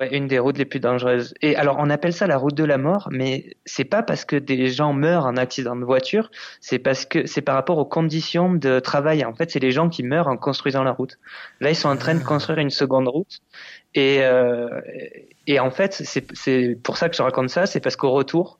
[0.00, 1.34] Ouais, une des routes les plus dangereuses.
[1.42, 4.36] Et alors, on appelle ça la route de la mort, mais c'est pas parce que
[4.36, 6.30] des gens meurent en accident de voiture,
[6.60, 9.24] c'est parce que c'est par rapport aux conditions de travail.
[9.24, 11.18] En fait, c'est les gens qui meurent en construisant la route.
[11.60, 12.26] Là, ils sont en train de ah.
[12.26, 13.40] construire une seconde route.
[13.94, 14.80] Et, euh,
[15.46, 18.58] et en fait, c'est pour ça que je raconte ça, c'est parce qu'au retour,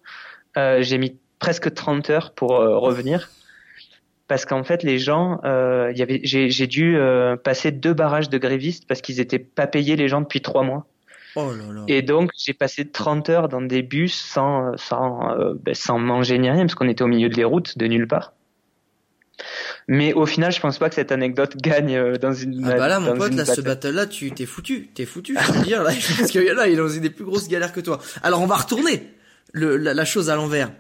[0.57, 3.31] euh, j'ai mis presque 30 heures pour euh, revenir
[4.29, 8.39] parce qu'en fait les gens, euh, y avait, j'ai, dû euh, passer deux barrages de
[8.39, 10.87] grévistes parce qu'ils étaient pas payés les gens depuis trois mois.
[11.35, 11.85] Oh là là.
[11.89, 16.39] Et donc j'ai passé 30 heures dans des bus sans sans euh, ben, sans manger
[16.39, 18.35] ni rien parce qu'on était au milieu des routes de nulle part.
[19.89, 22.65] Mais au final, je pense pas que cette anecdote gagne dans une.
[22.65, 25.37] Ah bah là, mon pote, là, ce battle-là, tu t'es foutu, t'es foutu.
[25.41, 27.81] Je veux dire là, parce que là, il a aussi des plus grosses galères que
[27.81, 27.99] toi.
[28.23, 29.11] Alors, on va retourner
[29.53, 30.71] le, la chose à l'envers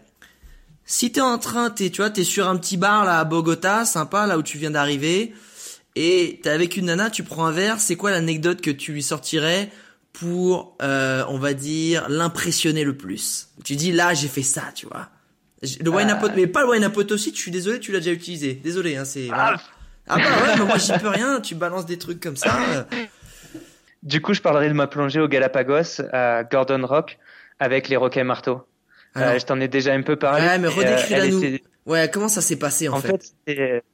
[0.85, 3.85] si t'es en train, t'es, tu vois, t'es sur un petit bar là à Bogota,
[3.85, 5.35] sympa, là où tu viens d'arriver,
[5.95, 9.03] et t'es avec une nana, tu prends un verre, c'est quoi l'anecdote que tu lui
[9.03, 9.71] sortirais
[10.12, 13.49] pour, euh, on va dire, l'impressionner le plus?
[13.64, 15.09] Tu dis là, j'ai fait ça, tu vois.
[15.81, 16.29] Le wine euh...
[16.35, 17.33] mais pas le wine aussi.
[17.35, 18.55] Je suis désolé, tu l'as déjà utilisé.
[18.55, 19.29] Désolé, hein, c'est.
[19.33, 19.57] Ah.
[20.09, 21.40] ah bah ouais, mais moi j'y peux rien.
[21.40, 22.87] Tu balances des trucs comme ça.
[24.03, 27.18] Du coup, je parlerai de ma plongée au Galapagos à Gordon Rock
[27.61, 28.66] avec les roquets marteaux.
[29.16, 30.46] Euh, je t'en ai déjà un peu parlé.
[30.46, 30.68] Ouais, mais.
[30.68, 33.85] Euh, ouais, comment ça s'est passé en, en fait, fait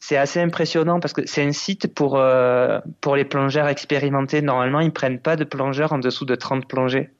[0.00, 4.42] c'est assez impressionnant parce que c'est un site pour euh, pour les plongeurs expérimentés.
[4.42, 7.10] Normalement, ils prennent pas de plongeurs en dessous de 30 plongées.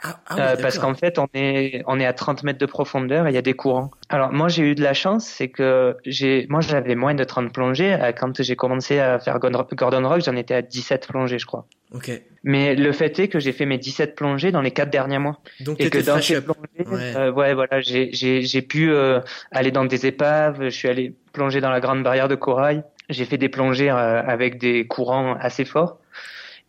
[0.00, 3.26] Ah, ah euh, parce qu'en fait, on est on est à 30 mètres de profondeur
[3.26, 3.90] et il y a des courants.
[4.08, 7.52] Alors moi, j'ai eu de la chance, c'est que j'ai moi j'avais moins de 30
[7.52, 11.46] plongées euh, quand j'ai commencé à faire Gordon Rock, j'en étais à 17 plongées, je
[11.46, 11.66] crois.
[11.92, 12.10] Ok.
[12.44, 15.40] Mais le fait est que j'ai fait mes 17 plongées dans les quatre derniers mois.
[15.60, 17.16] Donc et que dans ces plongées, ouais.
[17.16, 17.54] Euh, ouais.
[17.54, 21.70] voilà, j'ai j'ai j'ai pu euh, aller dans des épaves, je suis allé plonger dans
[21.70, 22.84] la grande barrière de corail.
[23.08, 25.98] J'ai fait des plongées avec des courants assez forts.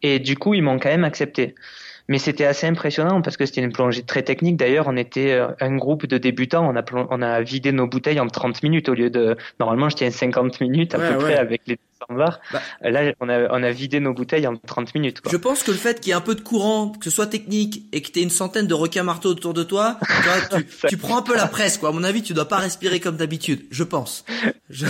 [0.02, 1.54] Et du coup, ils m'ont quand même accepté.
[2.10, 4.58] Mais c'était assez impressionnant parce que c'était une plongée très technique.
[4.58, 6.68] D'ailleurs, on était euh, un groupe de débutants.
[6.68, 9.96] On a, on a vidé nos bouteilles en 30 minutes au lieu de, normalement, je
[9.96, 11.78] tiens 50 minutes à peu près avec les
[12.10, 12.40] Bah.
[12.82, 15.22] Là, on a, on a vidé nos bouteilles en 30 minutes.
[15.22, 15.32] Quoi.
[15.32, 17.28] Je pense que le fait qu'il y ait un peu de courant, que ce soit
[17.28, 20.00] technique et que tu aies une centaine de requins marteaux autour de toi,
[20.56, 21.78] tu, tu, prends un peu la presse.
[21.78, 21.90] quoi.
[21.90, 24.26] À mon avis, tu dois pas respirer comme d'habitude, je pense.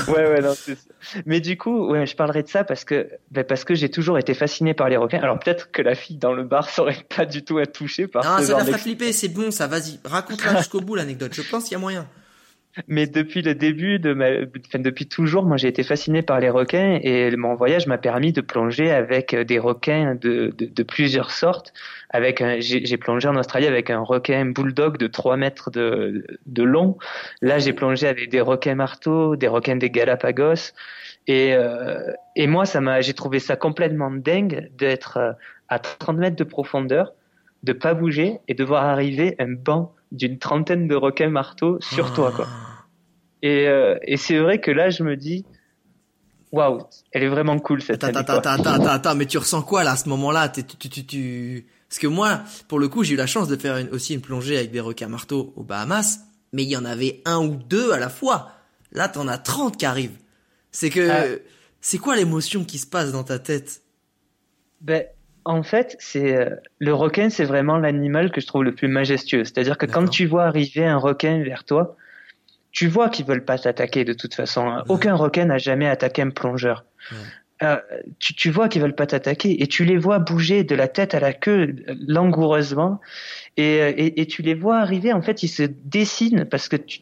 [0.09, 0.77] Ouais, ouais, non, c'est
[1.25, 4.17] Mais du coup, ouais, je parlerai de ça parce que, ben parce que j'ai toujours
[4.17, 5.19] été fasciné par les requins.
[5.19, 8.23] Alors peut-être que la fille dans le bar saurait pas du tout être touchée par
[8.25, 9.99] non, ça la fait flipper, c'est bon, ça, vas-y.
[10.03, 11.33] Raconte-la jusqu'au bout, l'anecdote.
[11.33, 12.05] Je pense qu'il y a moyen.
[12.87, 14.27] Mais depuis le début de ma,
[14.67, 18.31] enfin, depuis toujours, moi j'ai été fasciné par les requins et mon voyage m'a permis
[18.31, 21.73] de plonger avec des requins de, de, de plusieurs sortes.
[22.11, 26.97] Avec j'ai plongé en Australie avec un requin bulldog de 3 mètres de, de long.
[27.41, 30.73] Là j'ai plongé avec des requins marteaux, des requins des Galapagos.
[31.27, 35.31] Et, euh, et moi ça m'a, j'ai trouvé ça complètement dingue d'être euh,
[35.69, 37.13] à 30 mètres de profondeur,
[37.63, 42.13] de pas bouger et de voir arriver un banc d'une trentaine de requins marteaux sur
[42.13, 42.47] toi, quoi.
[42.49, 42.85] Ah.
[43.41, 45.45] Et, euh, et c'est vrai que là, je me dis,
[46.51, 49.83] waouh, elle est vraiment cool cette attends, attends, attends, attends, attends, mais tu ressens quoi
[49.83, 50.49] là à ce moment-là?
[50.49, 53.55] Tu, tu, tu, tu, Parce que moi, pour le coup, j'ai eu la chance de
[53.55, 56.19] faire une, aussi une plongée avec des requins marteaux aux Bahamas,
[56.51, 58.51] mais il y en avait un ou deux à la fois.
[58.91, 60.17] Là, t'en as 30 qui arrivent.
[60.71, 61.39] C'est que, ah.
[61.79, 63.83] c'est quoi l'émotion qui se passe dans ta tête?
[64.81, 65.05] Ben,
[65.45, 69.43] en fait, c'est euh, le requin, c'est vraiment l'animal que je trouve le plus majestueux.
[69.43, 71.95] C'est-à-dire que quand tu vois arriver un requin vers toi,
[72.71, 74.83] tu vois qu'ils veulent pas t'attaquer de toute façon.
[74.89, 76.85] Aucun requin n'a jamais attaqué un plongeur.
[77.61, 77.77] Euh,
[78.19, 81.13] tu, tu, vois qu'ils veulent pas t'attaquer et tu les vois bouger de la tête
[81.13, 81.75] à la queue
[82.07, 83.01] langoureusement
[83.57, 85.11] et, euh, et, et tu les vois arriver.
[85.11, 87.01] En fait, ils se dessinent parce que tu,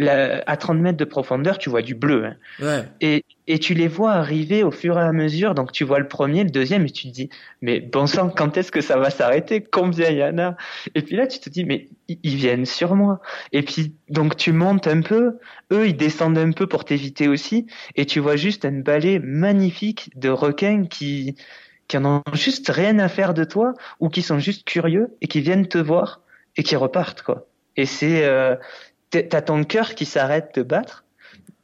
[0.00, 2.24] à 30 mètres de profondeur, tu vois du bleu.
[2.24, 2.36] Hein.
[2.60, 2.84] Ouais.
[3.00, 5.54] Et, et tu les vois arriver au fur et à mesure.
[5.54, 7.28] Donc tu vois le premier, le deuxième, et tu te dis,
[7.60, 9.62] mais bon sang, quand est-ce que ça va s'arrêter?
[9.62, 10.56] Combien il y en a?
[10.94, 13.20] Et puis là, tu te dis, mais ils viennent sur moi.
[13.52, 15.38] Et puis donc tu montes un peu,
[15.72, 20.10] eux ils descendent un peu pour t'éviter aussi, et tu vois juste une balai magnifique
[20.16, 21.36] de requins qui
[21.88, 25.26] qui en ont juste rien à faire de toi ou qui sont juste curieux et
[25.26, 26.22] qui viennent te voir
[26.56, 27.46] et qui repartent quoi.
[27.76, 28.56] Et c'est euh,
[29.10, 31.04] t'as ton cœur qui s'arrête de battre.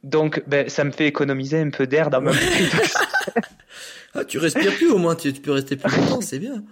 [0.03, 2.31] Donc, ben, ça me fait économiser un peu d'air dans ma
[4.13, 6.63] ah, tu respires plus au moins, tu, peux rester plus longtemps, c'est bien.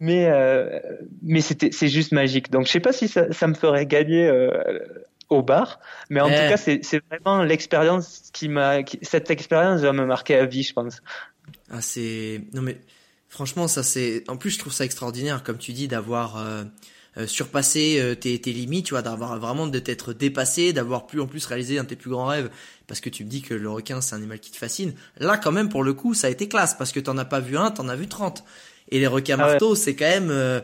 [0.00, 0.80] Mais euh,
[1.22, 2.50] mais c'était c'est juste magique.
[2.50, 4.80] Donc, je sais pas si ça, ça me ferait gagner euh,
[5.28, 5.78] au bar,
[6.10, 10.34] mais en tout cas, c'est c'est vraiment l'expérience qui m'a cette expérience va me marquer
[10.34, 11.02] à vie, je pense.
[11.70, 12.80] Ah, c'est non mais
[13.28, 16.64] franchement, ça c'est en plus je trouve ça extraordinaire comme tu dis d'avoir euh,
[17.18, 21.20] euh, surpasser euh, tes, tes, limites, tu vois, d'avoir vraiment de t'être dépassé, d'avoir plus
[21.20, 22.48] en plus réalisé un de tes plus grands rêves,
[22.86, 24.94] parce que tu me dis que le requin c'est un animal qui te fascine.
[25.18, 27.40] Là, quand même, pour le coup, ça a été classe, parce que t'en as pas
[27.40, 28.44] vu un, t'en as vu 30.
[28.88, 30.60] Et les requins ah marteaux, c'est quand même, euh,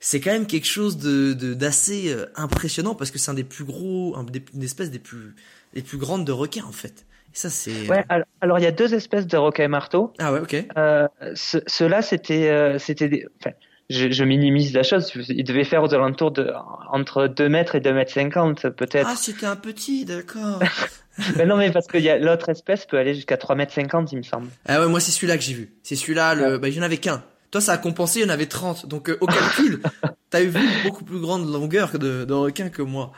[0.00, 4.14] c'est quand même quelque chose de d'assez impressionnant, parce que c'est un des plus gros,
[4.18, 5.34] un des, une espèce des plus,
[5.72, 7.06] des plus grandes de requins en fait.
[7.32, 7.88] Ça, c'est.
[7.88, 8.04] Ouais,
[8.40, 10.12] alors, il y a deux espèces de requins marteaux.
[10.18, 10.66] Ah ouais, ok.
[10.76, 13.56] Euh, Ceux-là, c'était, c'était des, enfin,
[13.90, 15.12] je, je, minimise la chose.
[15.28, 16.52] Il devait faire aux alentours de
[16.90, 19.08] entre 2 mètres et 2 mètres 50 peut-être.
[19.10, 20.60] Ah, c'était un petit, d'accord.
[21.36, 24.22] mais non, mais parce que l'autre espèce peut aller jusqu'à 3 mètres 50, il me
[24.22, 24.48] semble.
[24.66, 25.72] Ah ouais, moi c'est celui-là que j'ai vu.
[25.82, 27.22] C'est celui-là, le, bah, il y en avait qu'un.
[27.54, 28.86] Toi, ça a compensé, il y en avait 30.
[28.86, 29.80] Donc, euh, au calcul,
[30.30, 33.12] t'as eu beaucoup plus grande longueur de, de requin que moi.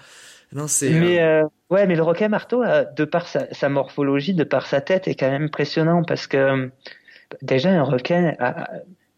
[0.52, 0.90] Non, c'est.
[0.90, 1.48] Mais euh, euh...
[1.70, 5.08] ouais, mais le requin marteau, euh, de par sa, sa, morphologie, de par sa tête,
[5.08, 6.70] est quand même impressionnant parce que
[7.40, 8.34] déjà un requin,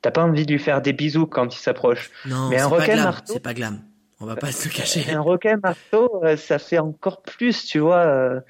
[0.02, 2.10] T'as pas envie de lui faire des bisous quand il s'approche.
[2.26, 3.80] Non, mais un requin marteau, c'est pas glam.
[4.20, 5.04] On va pas se cacher.
[5.10, 8.06] Un requin marteau, euh, ça fait encore plus, tu vois.
[8.06, 8.40] Euh,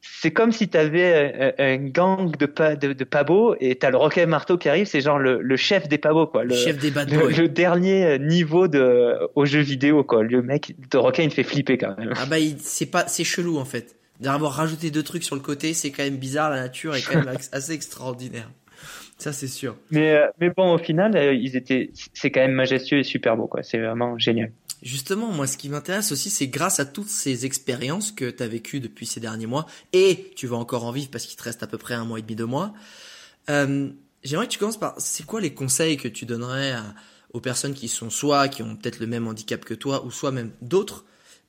[0.00, 4.24] c'est comme si t'avais un, gang de, pa, de, de pabos et t'as le requin
[4.24, 6.44] marteau qui arrive, c'est genre le, le, chef des pabos, quoi.
[6.44, 7.30] Le, chef des bad boys.
[7.30, 10.22] Le, dernier niveau de, au jeu vidéo, quoi.
[10.22, 12.14] Le mec, le requin, il te fait flipper quand même.
[12.16, 13.96] Ah bah, c'est pas, c'est chelou, en fait.
[14.20, 17.22] D'avoir rajouté deux trucs sur le côté, c'est quand même bizarre, la nature est quand
[17.22, 18.50] même assez extraordinaire.
[19.20, 19.76] Ça, c'est sûr.
[19.90, 23.36] Mais, euh, mais bon, au final, euh, ils étaient, c'est quand même majestueux et super
[23.36, 23.62] beau, quoi.
[23.62, 24.50] C'est vraiment génial.
[24.82, 28.48] Justement, moi, ce qui m'intéresse aussi, c'est grâce à toutes ces expériences que tu as
[28.48, 31.62] vécues depuis ces derniers mois, et tu vas encore en vivre parce qu'il te reste
[31.62, 32.72] à peu près un mois et demi, deux mois.
[33.50, 33.90] Euh,
[34.22, 36.74] J'aimerais que tu commences par, c'est quoi les conseils que tu donnerais
[37.32, 40.30] aux personnes qui sont soit qui ont peut-être le même handicap que toi, ou soit
[40.30, 41.04] même d'autres,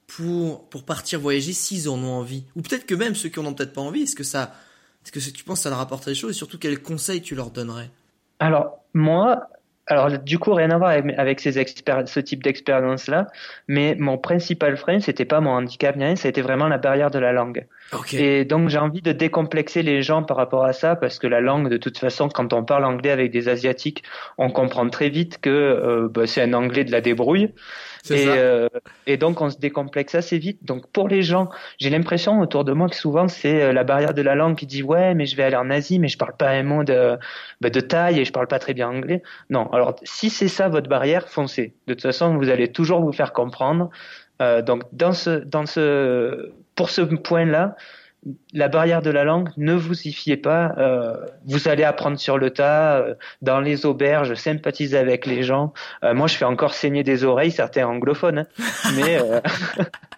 [0.07, 3.45] pour pour partir voyager s'ils en ont envie, ou peut-être que même ceux qui en
[3.45, 4.55] ont peut-être pas envie, est-ce que ça
[5.03, 7.35] est-ce que tu penses que ça leur apporterait des choses et surtout quels conseils tu
[7.35, 7.89] leur donnerais?
[8.39, 9.49] Alors moi,
[9.87, 13.27] alors du coup rien à voir avec, ces ce type d'expérience là,
[13.67, 17.19] mais mon principal frein c'était pas mon handicap ni rien, c'était vraiment la barrière de
[17.19, 17.65] la langue.
[18.13, 21.41] Et donc j'ai envie de décomplexer les gens par rapport à ça parce que la
[21.41, 24.03] langue de toute façon quand on parle anglais avec des asiatiques,
[24.37, 27.51] on comprend très vite que euh, bah, c'est un anglais de la débrouille.
[28.09, 28.67] Et, euh,
[29.05, 30.63] et, donc on se décomplexe assez vite.
[30.63, 34.13] Donc pour les gens, j'ai l'impression autour de moi que souvent c'est euh, la barrière
[34.13, 36.35] de la langue qui dit ouais mais je vais aller en Asie mais je parle
[36.35, 37.17] pas un mot de,
[37.61, 39.21] bah, de taille et je parle pas très bien anglais.
[39.49, 41.75] Non, alors si c'est ça votre barrière, foncez.
[41.87, 43.89] De toute façon vous allez toujours vous faire comprendre.
[44.41, 47.75] Euh, donc dans ce, dans ce, pour ce point-là,
[48.53, 50.75] la barrière de la langue, ne vous y fiez pas.
[50.77, 51.15] Euh,
[51.45, 55.73] vous allez apprendre sur le tas, euh, dans les auberges, sympathiser avec les gens.
[56.03, 58.47] Euh, moi, je fais encore saigner des oreilles, certains anglophones, hein.
[58.95, 59.19] mais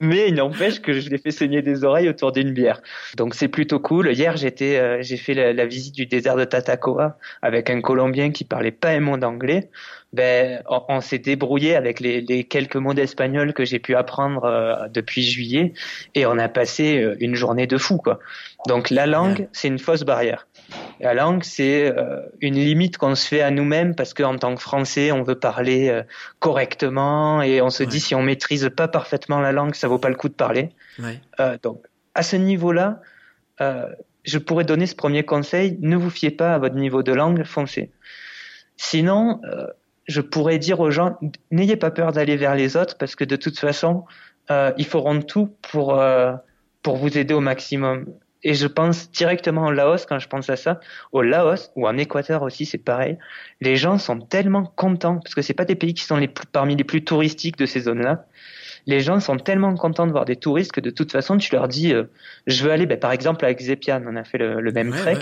[0.00, 2.80] mais il n'empêche que je les fais saigner des oreilles autour d'une bière.
[3.16, 4.12] Donc c'est plutôt cool.
[4.12, 8.44] Hier, j'étais, j'ai fait la, la, visite du désert de Tatacoa avec un Colombien qui
[8.44, 9.68] parlait pas un mot d'anglais
[10.12, 14.88] ben, on, s'est débrouillé avec les, les quelques mots d'espagnol que j'ai pu apprendre euh,
[14.88, 15.72] depuis juillet
[16.14, 18.18] et on a passé euh, une journée de fou quoi.
[18.66, 20.46] Donc la langue, c'est une fausse barrière.
[21.02, 24.62] La langue, c'est euh, une limite qu'on se fait à nous-mêmes parce qu'en tant que
[24.62, 26.02] Français, on veut parler
[26.38, 30.08] correctement et on se dit si on maîtrise pas parfaitement la langue, ça vaut pas
[30.08, 30.70] le coup de parler.
[30.98, 31.20] Ouais.
[31.62, 31.82] donc
[32.14, 33.00] à ce niveau-là,
[33.58, 37.42] je pourrais donner ce premier conseil ne vous fiez pas à votre niveau de langue,
[37.44, 37.90] foncez.
[38.76, 39.40] Sinon,
[40.06, 41.18] je pourrais dire aux gens,
[41.50, 44.04] n'ayez pas peur d'aller vers les autres parce que de toute façon,
[44.50, 46.34] euh, ils feront tout pour, euh,
[46.82, 48.06] pour vous aider au maximum.
[48.44, 50.80] Et je pense directement au Laos quand je pense à ça.
[51.12, 53.18] Au Laos ou en Équateur aussi, c'est pareil.
[53.60, 56.46] Les gens sont tellement contents parce que c'est pas des pays qui sont les plus,
[56.50, 58.26] parmi les plus touristiques de ces zones-là.
[58.86, 61.68] Les gens sont tellement contents de voir des touristes que de toute façon, tu leur
[61.68, 62.04] dis, euh,
[62.48, 65.18] je veux aller, ben, par exemple, à Xepian, on a fait le, même trek.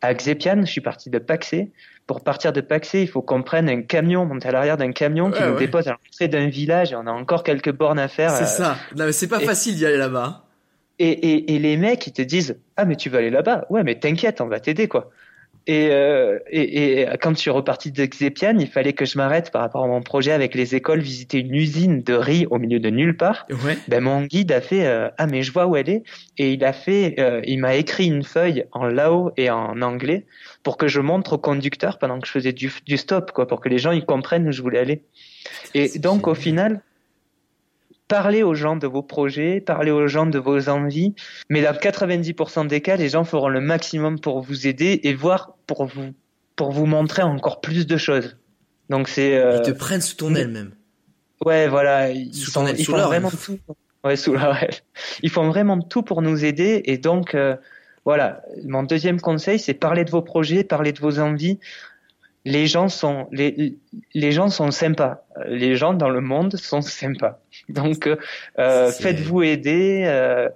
[0.00, 1.70] À Xepian, je suis parti de Paxé
[2.08, 5.30] pour partir de Paxé, il faut qu'on prenne un camion, monter à l'arrière d'un camion
[5.30, 8.30] qui nous dépose à l'entrée d'un village et on a encore quelques bornes à faire.
[8.30, 8.76] C'est euh, ça.
[8.96, 10.47] Non, mais c'est pas facile d'y aller là-bas.
[10.98, 13.66] Et, et, et, les mecs, ils te disent, ah, mais tu vas aller là-bas.
[13.70, 15.10] Ouais, mais t'inquiète, on va t'aider, quoi.
[15.68, 19.50] Et, euh, et, et, quand je suis reparti de Xepian, il fallait que je m'arrête
[19.50, 22.80] par rapport à mon projet avec les écoles, visiter une usine de riz au milieu
[22.80, 23.46] de nulle part.
[23.50, 23.76] Ouais.
[23.86, 26.04] Ben mon guide a fait euh, ah mais je vois où elle est
[26.38, 30.24] et il a fait, euh, il m'a écrit une feuille en lao et en anglais
[30.62, 33.60] pour que je montre au conducteur pendant que je faisais du, du stop quoi, pour
[33.60, 35.02] que les gens ils comprennent où je voulais aller.
[35.74, 36.80] Et donc au final,
[38.08, 41.14] parlez aux gens de vos projets, parlez aux gens de vos envies,
[41.48, 45.54] mais dans 90% des cas, les gens feront le maximum pour vous aider et voir
[45.66, 46.12] pour vous
[46.56, 48.36] pour vous montrer encore plus de choses.
[48.90, 49.58] Donc c'est euh...
[49.58, 50.72] ils te prennent sous ton aile même.
[51.44, 53.58] Ouais, voilà, ils, sous sont, ils font vraiment tout.
[54.02, 54.58] Ouais, sous la
[55.22, 57.56] Ils font vraiment tout pour nous aider et donc euh,
[58.04, 61.60] voilà, mon deuxième conseil, c'est parler de vos projets, parler de vos envies
[62.44, 63.76] les gens sont les,
[64.14, 65.24] les gens sont sympas.
[65.46, 67.40] Les gens dans le monde sont sympas.
[67.68, 68.08] Donc
[68.58, 70.48] euh, faites-vous aider, euh,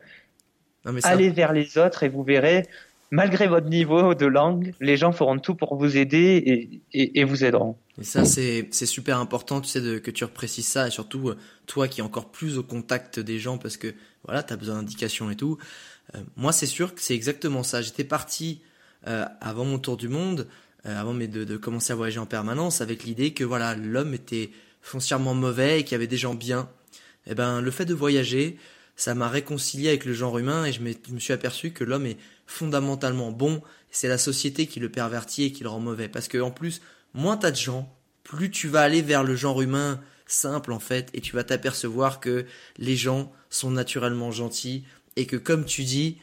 [1.03, 2.67] allez vers les autres et vous verrez.
[3.15, 7.45] Malgré votre niveau de langue, les gens feront tout pour vous aider et, et, vous
[7.45, 7.77] aideront.
[8.01, 11.37] Et ça, c'est super important, tu sais, de, que tu reprécises ça, et surtout euh,
[11.67, 13.93] toi qui es encore plus au contact des gens parce que
[14.25, 15.59] voilà, tu as besoin d'indications et tout.
[16.15, 17.83] Euh, moi, c'est sûr que c'est exactement ça.
[17.83, 18.63] J'étais parti
[19.09, 20.45] euh, avant mon tour du monde euh,
[20.85, 24.51] avant mais de, de, commencer à voyager en permanence avec l'idée que voilà l'homme était
[24.81, 26.69] foncièrement mauvais et qu'il y avait des gens bien.
[27.27, 28.59] Et eh ben le fait de voyager,
[28.97, 32.07] ça m'a réconcilié avec le genre humain et je je me suis aperçu que l'homme
[32.07, 33.63] est fondamentalement bon.
[33.91, 36.09] C'est la société qui le pervertit et qui le rend mauvais.
[36.09, 36.81] Parce que en plus,
[37.15, 41.11] moins t'as de gens, plus tu vas aller vers le genre humain simple en fait
[41.15, 42.47] et tu vas t'apercevoir que
[42.79, 44.85] les gens sont naturellement gentils
[45.17, 46.19] et que comme tu dis,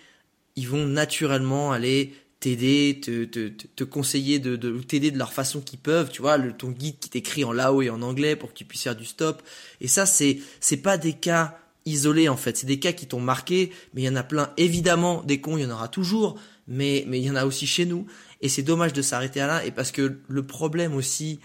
[0.56, 5.60] ils vont naturellement aller t'aider, te, te, te, conseiller, de, de t'aider de leur façon
[5.62, 8.50] qu'ils peuvent, tu vois, le, ton guide qui t'écrit en lao et en anglais pour
[8.50, 9.42] que tu puisses faire du stop.
[9.82, 13.20] Et ça, c'est, c'est pas des cas isolés en fait, c'est des cas qui t'ont
[13.20, 14.54] marqué, mais il y en a plein.
[14.58, 17.68] Évidemment, des cons, il y en aura toujours, mais, mais il y en a aussi
[17.68, 18.06] chez nous.
[18.42, 21.40] Et c'est dommage de s'arrêter à là, et parce que le problème aussi,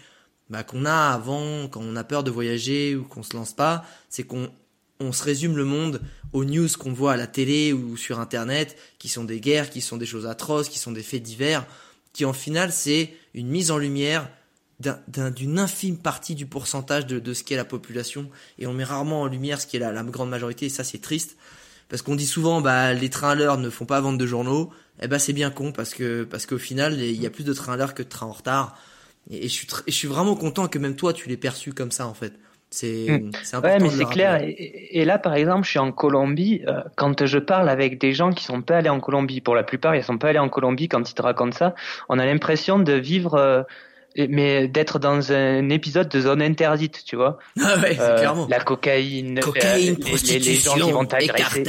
[0.50, 3.84] bah, qu'on a avant, quand on a peur de voyager ou qu'on se lance pas,
[4.08, 4.50] c'est qu'on
[5.04, 6.00] on se résume le monde
[6.32, 9.80] aux news qu'on voit à la télé ou sur Internet, qui sont des guerres, qui
[9.80, 11.66] sont des choses atroces, qui sont des faits divers,
[12.12, 14.28] qui en final c'est une mise en lumière
[15.08, 18.28] d'une infime partie du pourcentage de, ce qu'est la population,
[18.58, 21.00] et on met rarement en lumière ce qui est la, grande majorité, et ça c'est
[21.00, 21.36] triste,
[21.88, 24.72] parce qu'on dit souvent bah les trains à l'heure ne font pas vendre de journaux,
[25.00, 27.44] et eh ben c'est bien con parce que parce qu'au final il y a plus
[27.44, 28.76] de trains à l'heure que de trains en retard,
[29.30, 32.06] et, je suis je suis vraiment content que même toi tu l'aies perçu comme ça
[32.06, 32.32] en fait.
[32.74, 33.30] C'est hmm.
[33.52, 33.68] important.
[33.68, 34.40] Ouais, mais c'est clair.
[34.42, 36.62] Et, là, par exemple, je suis en Colombie.
[36.66, 39.62] Euh, quand je parle avec des gens qui sont pas allés en Colombie, pour la
[39.62, 40.88] plupart, ils sont pas allés en Colombie.
[40.88, 41.76] Quand ils te racontent ça,
[42.08, 43.34] on a l'impression de vivre.
[43.34, 43.62] Euh,
[44.16, 47.38] mais d'être dans un épisode de zone interdite, tu vois.
[47.60, 48.46] Ah ouais, euh, clairement.
[48.48, 51.64] La cocaïne, cocaïne, prostitution, les, gens qui vont t'agresser.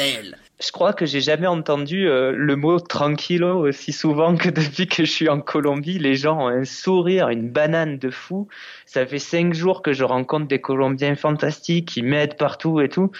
[0.60, 5.03] Je crois que j'ai jamais entendu euh, le mot tranquillo aussi souvent que depuis que
[5.03, 5.99] je suis en Colombie.
[5.99, 8.47] Les gens ont un sourire, une banane de fou.
[8.86, 13.12] Ça fait cinq jours que je rencontre des Colombiens fantastiques qui m'aident partout et tout.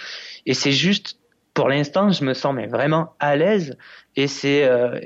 [0.46, 1.18] Et c'est juste,
[1.52, 3.76] pour l'instant, je me sens mais vraiment à l'aise.
[4.16, 4.98] Et c'est euh,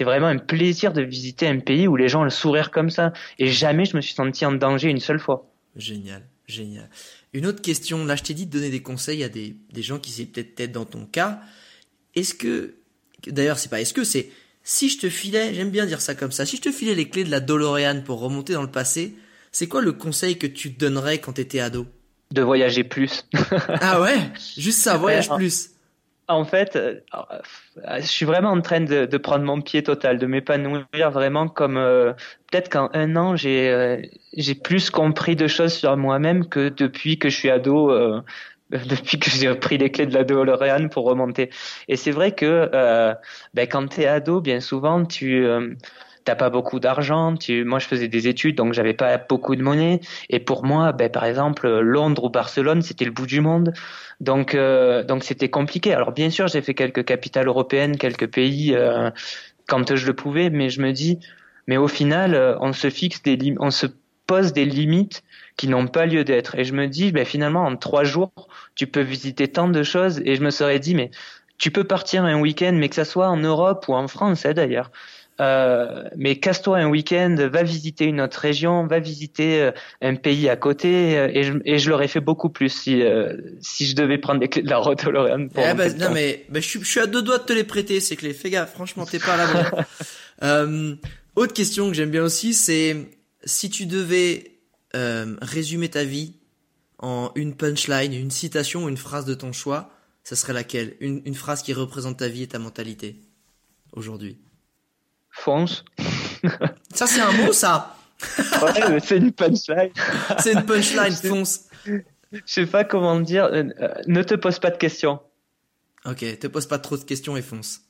[0.00, 3.12] vraiment un plaisir de visiter un pays où les gens ont le sourire comme ça.
[3.38, 5.46] Et jamais je me suis senti en danger une seule fois.
[5.76, 6.88] Génial, génial.
[7.34, 9.98] Une autre question, là je t'ai dit de donner des conseils à des, des gens
[9.98, 11.40] qui c'est peut-être dans ton cas.
[12.16, 12.74] Est-ce que,
[13.26, 14.30] d'ailleurs, c'est pas est-ce que, c'est
[14.64, 17.08] si je te filais, j'aime bien dire ça comme ça, si je te filais les
[17.08, 19.14] clés de la DeLorean pour remonter dans le passé,
[19.52, 21.86] c'est quoi le conseil que tu te donnerais quand t'étais ado?
[22.32, 23.24] De voyager plus.
[23.80, 24.18] ah ouais?
[24.56, 25.70] Juste ça, voyage plus.
[26.28, 26.98] En fait, euh,
[28.00, 32.14] je suis vraiment en train de, prendre mon pied total, de m'épanouir vraiment comme euh,
[32.50, 34.02] peut-être qu'en un an j'ai euh,
[34.36, 37.92] j'ai plus compris de choses sur moi-même que depuis que je suis ado.
[38.70, 41.50] depuis que j'ai pris les clés de la DeLorean pour remonter.
[41.88, 43.14] Et c'est vrai que euh,
[43.54, 45.74] ben, quand tu es ado, bien souvent, tu euh,
[46.24, 47.36] t'as pas beaucoup d'argent.
[47.36, 50.00] Tu, moi, je faisais des études, donc j'avais pas beaucoup de monnaie.
[50.30, 53.72] Et pour moi, ben, par exemple, Londres ou Barcelone, c'était le bout du monde.
[54.20, 55.94] Donc, euh, donc c'était compliqué.
[55.94, 59.10] Alors, bien sûr, j'ai fait quelques capitales européennes, quelques pays euh,
[59.68, 61.20] quand je le pouvais, mais je me dis,
[61.68, 63.38] mais au final, on se fixe des,
[63.70, 63.86] se
[64.26, 65.22] pose des limites
[65.56, 66.56] qui n'ont pas lieu d'être.
[66.56, 68.32] Et je me dis, ben, finalement, en trois jours,
[68.74, 70.20] tu peux visiter tant de choses.
[70.24, 71.10] Et je me serais dit, mais
[71.58, 74.52] tu peux partir un week-end, mais que ça soit en Europe ou en France, hein,
[74.52, 74.90] d'ailleurs.
[75.38, 79.70] Euh, mais casse-toi un week-end, va visiter une autre région, va visiter euh,
[80.00, 83.02] un pays à côté, euh, et je, et je l'aurais fait beaucoup plus si
[83.60, 85.50] si je devais prendre des clés de la route Lorraine.
[85.58, 88.16] Eh ben, non mais ben, je, suis à deux doigts de te les prêter ces
[88.16, 88.32] clés.
[88.32, 89.84] Fais gaffe, franchement t'es pas à la
[90.40, 90.98] bonne.
[91.36, 92.96] autre question que j'aime bien aussi, c'est
[93.46, 94.58] si tu devais
[94.94, 96.34] euh, résumer ta vie
[96.98, 99.90] en une punchline, une citation ou une phrase de ton choix,
[100.24, 100.96] ça serait laquelle?
[101.00, 103.20] Une, une phrase qui représente ta vie et ta mentalité
[103.92, 104.38] aujourd'hui
[105.30, 105.84] Fonce.
[106.94, 107.96] ça c'est un mot ça?
[108.62, 109.90] Ouais, c'est une punchline.
[110.38, 111.66] c'est une punchline, fonce.
[111.84, 113.44] Je sais pas comment dire.
[113.44, 115.20] Euh, euh, ne te pose pas de questions.
[116.06, 117.82] Ok, te pose pas trop de questions et fonce.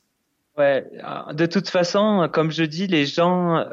[0.59, 0.85] Ouais,
[1.33, 3.65] de toute façon, comme je dis, les gens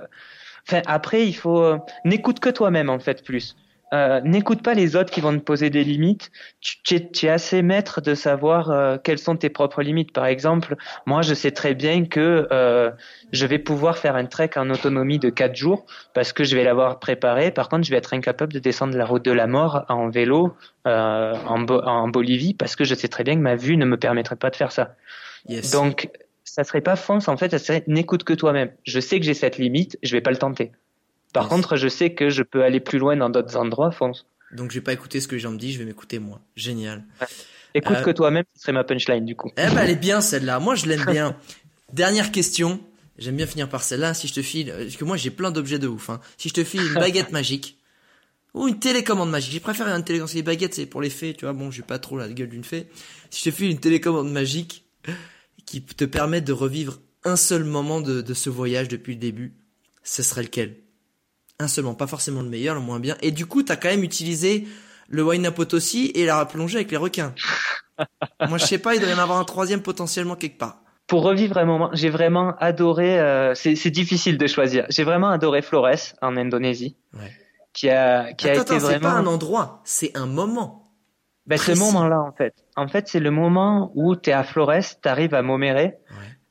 [0.68, 3.56] Enfin, après, il faut euh, n'écoute que toi-même en fait plus.
[3.94, 6.32] Euh, n'écoute pas les autres qui vont te poser des limites.
[6.62, 10.12] Tu, tu, es, assez maître de savoir euh, quelles sont tes propres limites.
[10.12, 12.90] Par exemple, moi, je sais très bien que euh,
[13.32, 15.86] je vais pouvoir faire un trek en autonomie de quatre jours
[16.16, 17.52] parce que je vais l'avoir préparé.
[17.52, 20.56] Par contre, je vais être incapable de descendre la route de la mort en vélo
[20.88, 23.98] euh, en, en, Bolivie parce que je sais très bien que ma vue ne me
[23.98, 24.96] permettrait pas de faire ça.
[25.48, 25.70] Yes.
[25.70, 26.10] Donc,
[26.54, 28.70] ça serait pas fonce en fait, ça serait n'écoute que toi-même.
[28.84, 30.72] Je sais que j'ai cette limite, je vais pas le tenter.
[31.34, 34.28] Par contre, je sais que je peux aller plus loin dans d'autres endroits, fonce.
[34.52, 36.42] Donc je vais pas écouter ce que les gens me disent, je vais m'écouter moi.
[36.56, 37.06] Génial.
[37.74, 39.50] Écoute euh, que toi-même, ce serait ma punchline du coup.
[39.58, 40.60] Eh ben elle est bien celle-là.
[40.60, 41.36] Moi je l'aime bien.
[41.92, 42.80] Dernière question.
[43.18, 44.14] J'aime bien finir par celle-là.
[44.14, 46.12] Si je te file, parce que moi j'ai plein d'objets de ouf.
[46.12, 46.22] Hein.
[46.38, 47.80] Si je te file une baguette magique
[48.54, 50.36] ou une télécommande magique, j'ai préféré une télécommande.
[50.36, 51.54] Les baguettes c'est pour les fées, tu vois.
[51.54, 52.86] Bon, j'ai pas trop la gueule d'une fée.
[53.32, 54.84] Si je te file une télécommande magique,
[55.66, 59.54] qui te permet de revivre un seul moment de, de ce voyage depuis le début,
[60.04, 60.78] ce serait lequel?
[61.60, 63.16] Un seul moment, pas forcément le meilleur, le moins bien.
[63.22, 64.68] Et du coup, t'as quand même utilisé
[65.08, 67.34] le Wayne aussi et la plongée avec les requins.
[68.48, 70.82] Moi, je sais pas, il devrait y en avoir un troisième potentiellement quelque part.
[71.08, 73.20] Pour revivre un moment, j'ai vraiment adoré.
[73.20, 74.86] Euh, c'est difficile de choisir.
[74.90, 77.32] J'ai vraiment adoré Flores en Indonésie, ouais.
[77.74, 78.88] qui a qui a été vraiment.
[78.88, 80.83] C'est pas un endroit, c'est un moment.
[81.46, 82.54] Ben, ce moment-là, en fait.
[82.76, 85.98] En fait, c'est le moment où tu es à Flores, tu arrives à Moméré,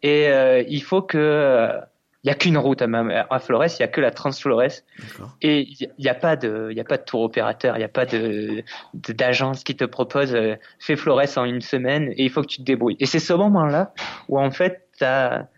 [0.03, 1.18] et euh, il faut que...
[1.18, 1.80] Il euh,
[2.24, 2.86] y a qu'une route à,
[3.30, 4.82] à Flores, il y a que la Transflores,
[5.40, 7.84] et il n'y a pas de, il y a pas de tour opérateur, il n'y
[7.84, 8.62] a pas de
[8.95, 12.59] d'agence qui te propose euh, fais Flores en une semaine et il faut que tu
[12.59, 12.97] te débrouilles.
[13.01, 13.93] Et c'est ce moment-là
[14.28, 15.49] où en fait tu as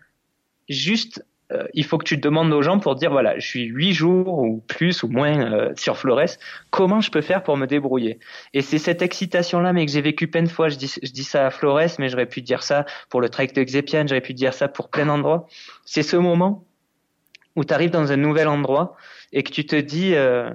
[0.67, 3.93] juste euh, il faut que tu demandes aux gens pour dire voilà, je suis huit
[3.93, 6.37] jours ou plus ou moins euh, sur Flores,
[6.71, 8.19] comment je peux faire pour me débrouiller?
[8.53, 10.69] Et c'est cette excitation là, mais que j'ai vécu plein de fois.
[10.69, 13.47] Je dis, je dis ça à Flores, mais j'aurais pu dire ça pour le trek
[13.47, 15.47] de Xepian, j'aurais pu dire ça pour plein d'endroits.
[15.85, 16.65] C'est ce moment
[17.55, 18.95] où tu arrives dans un nouvel endroit
[19.31, 20.49] et que tu te dis euh,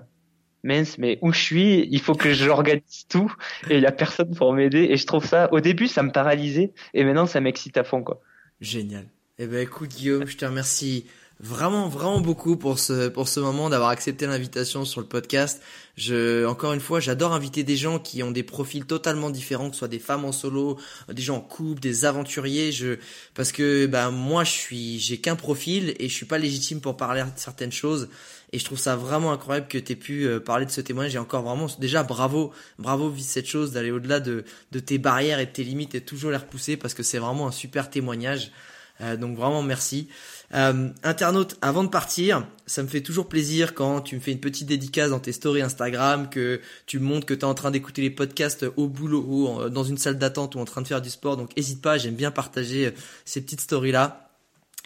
[0.64, 3.32] mince, mais où je suis, il faut que j'organise tout
[3.68, 4.88] et il y a personne pour m'aider.
[4.90, 8.02] Et je trouve ça, au début, ça me paralysait et maintenant ça m'excite à fond
[8.02, 8.20] quoi.
[8.60, 9.06] Génial.
[9.42, 11.06] Eh ben écoute Guillaume, je te remercie
[11.40, 15.62] vraiment, vraiment beaucoup pour ce, pour ce moment, d'avoir accepté l'invitation sur le podcast.
[15.96, 19.76] Je, encore une fois, j'adore inviter des gens qui ont des profils totalement différents, que
[19.76, 20.78] ce soit des femmes en solo,
[21.10, 22.70] des gens en couple, des aventuriers.
[22.70, 22.98] Je,
[23.34, 26.98] parce que, bah, moi, je suis, j'ai qu'un profil et je suis pas légitime pour
[26.98, 28.10] parler de certaines choses.
[28.52, 31.14] Et je trouve ça vraiment incroyable que tu aies pu euh, parler de ce témoignage.
[31.14, 35.38] Et encore vraiment, déjà, bravo, bravo, vis cette chose d'aller au-delà de, de tes barrières
[35.38, 38.52] et de tes limites et toujours les repousser parce que c'est vraiment un super témoignage.
[39.00, 40.08] Euh, donc vraiment merci.
[40.54, 44.40] Euh, internaute, avant de partir, ça me fait toujours plaisir quand tu me fais une
[44.40, 47.70] petite dédicace dans tes stories Instagram, que tu me montres que tu es en train
[47.70, 51.00] d'écouter les podcasts au boulot ou dans une salle d'attente ou en train de faire
[51.00, 51.36] du sport.
[51.36, 52.90] Donc n'hésite pas, j'aime bien partager euh,
[53.24, 54.30] ces petites stories-là.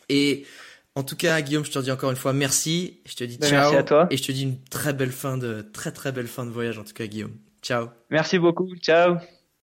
[0.09, 0.45] Et
[0.95, 3.01] en tout cas, Guillaume, je te dis encore une fois merci.
[3.07, 3.51] Je te dis ciao.
[3.53, 4.07] Merci à toi.
[4.11, 6.79] Et je te dis une très belle fin de, très très belle fin de voyage
[6.79, 7.37] en tout cas, Guillaume.
[7.63, 7.89] Ciao.
[8.11, 8.77] Merci beaucoup.
[8.77, 9.17] Ciao.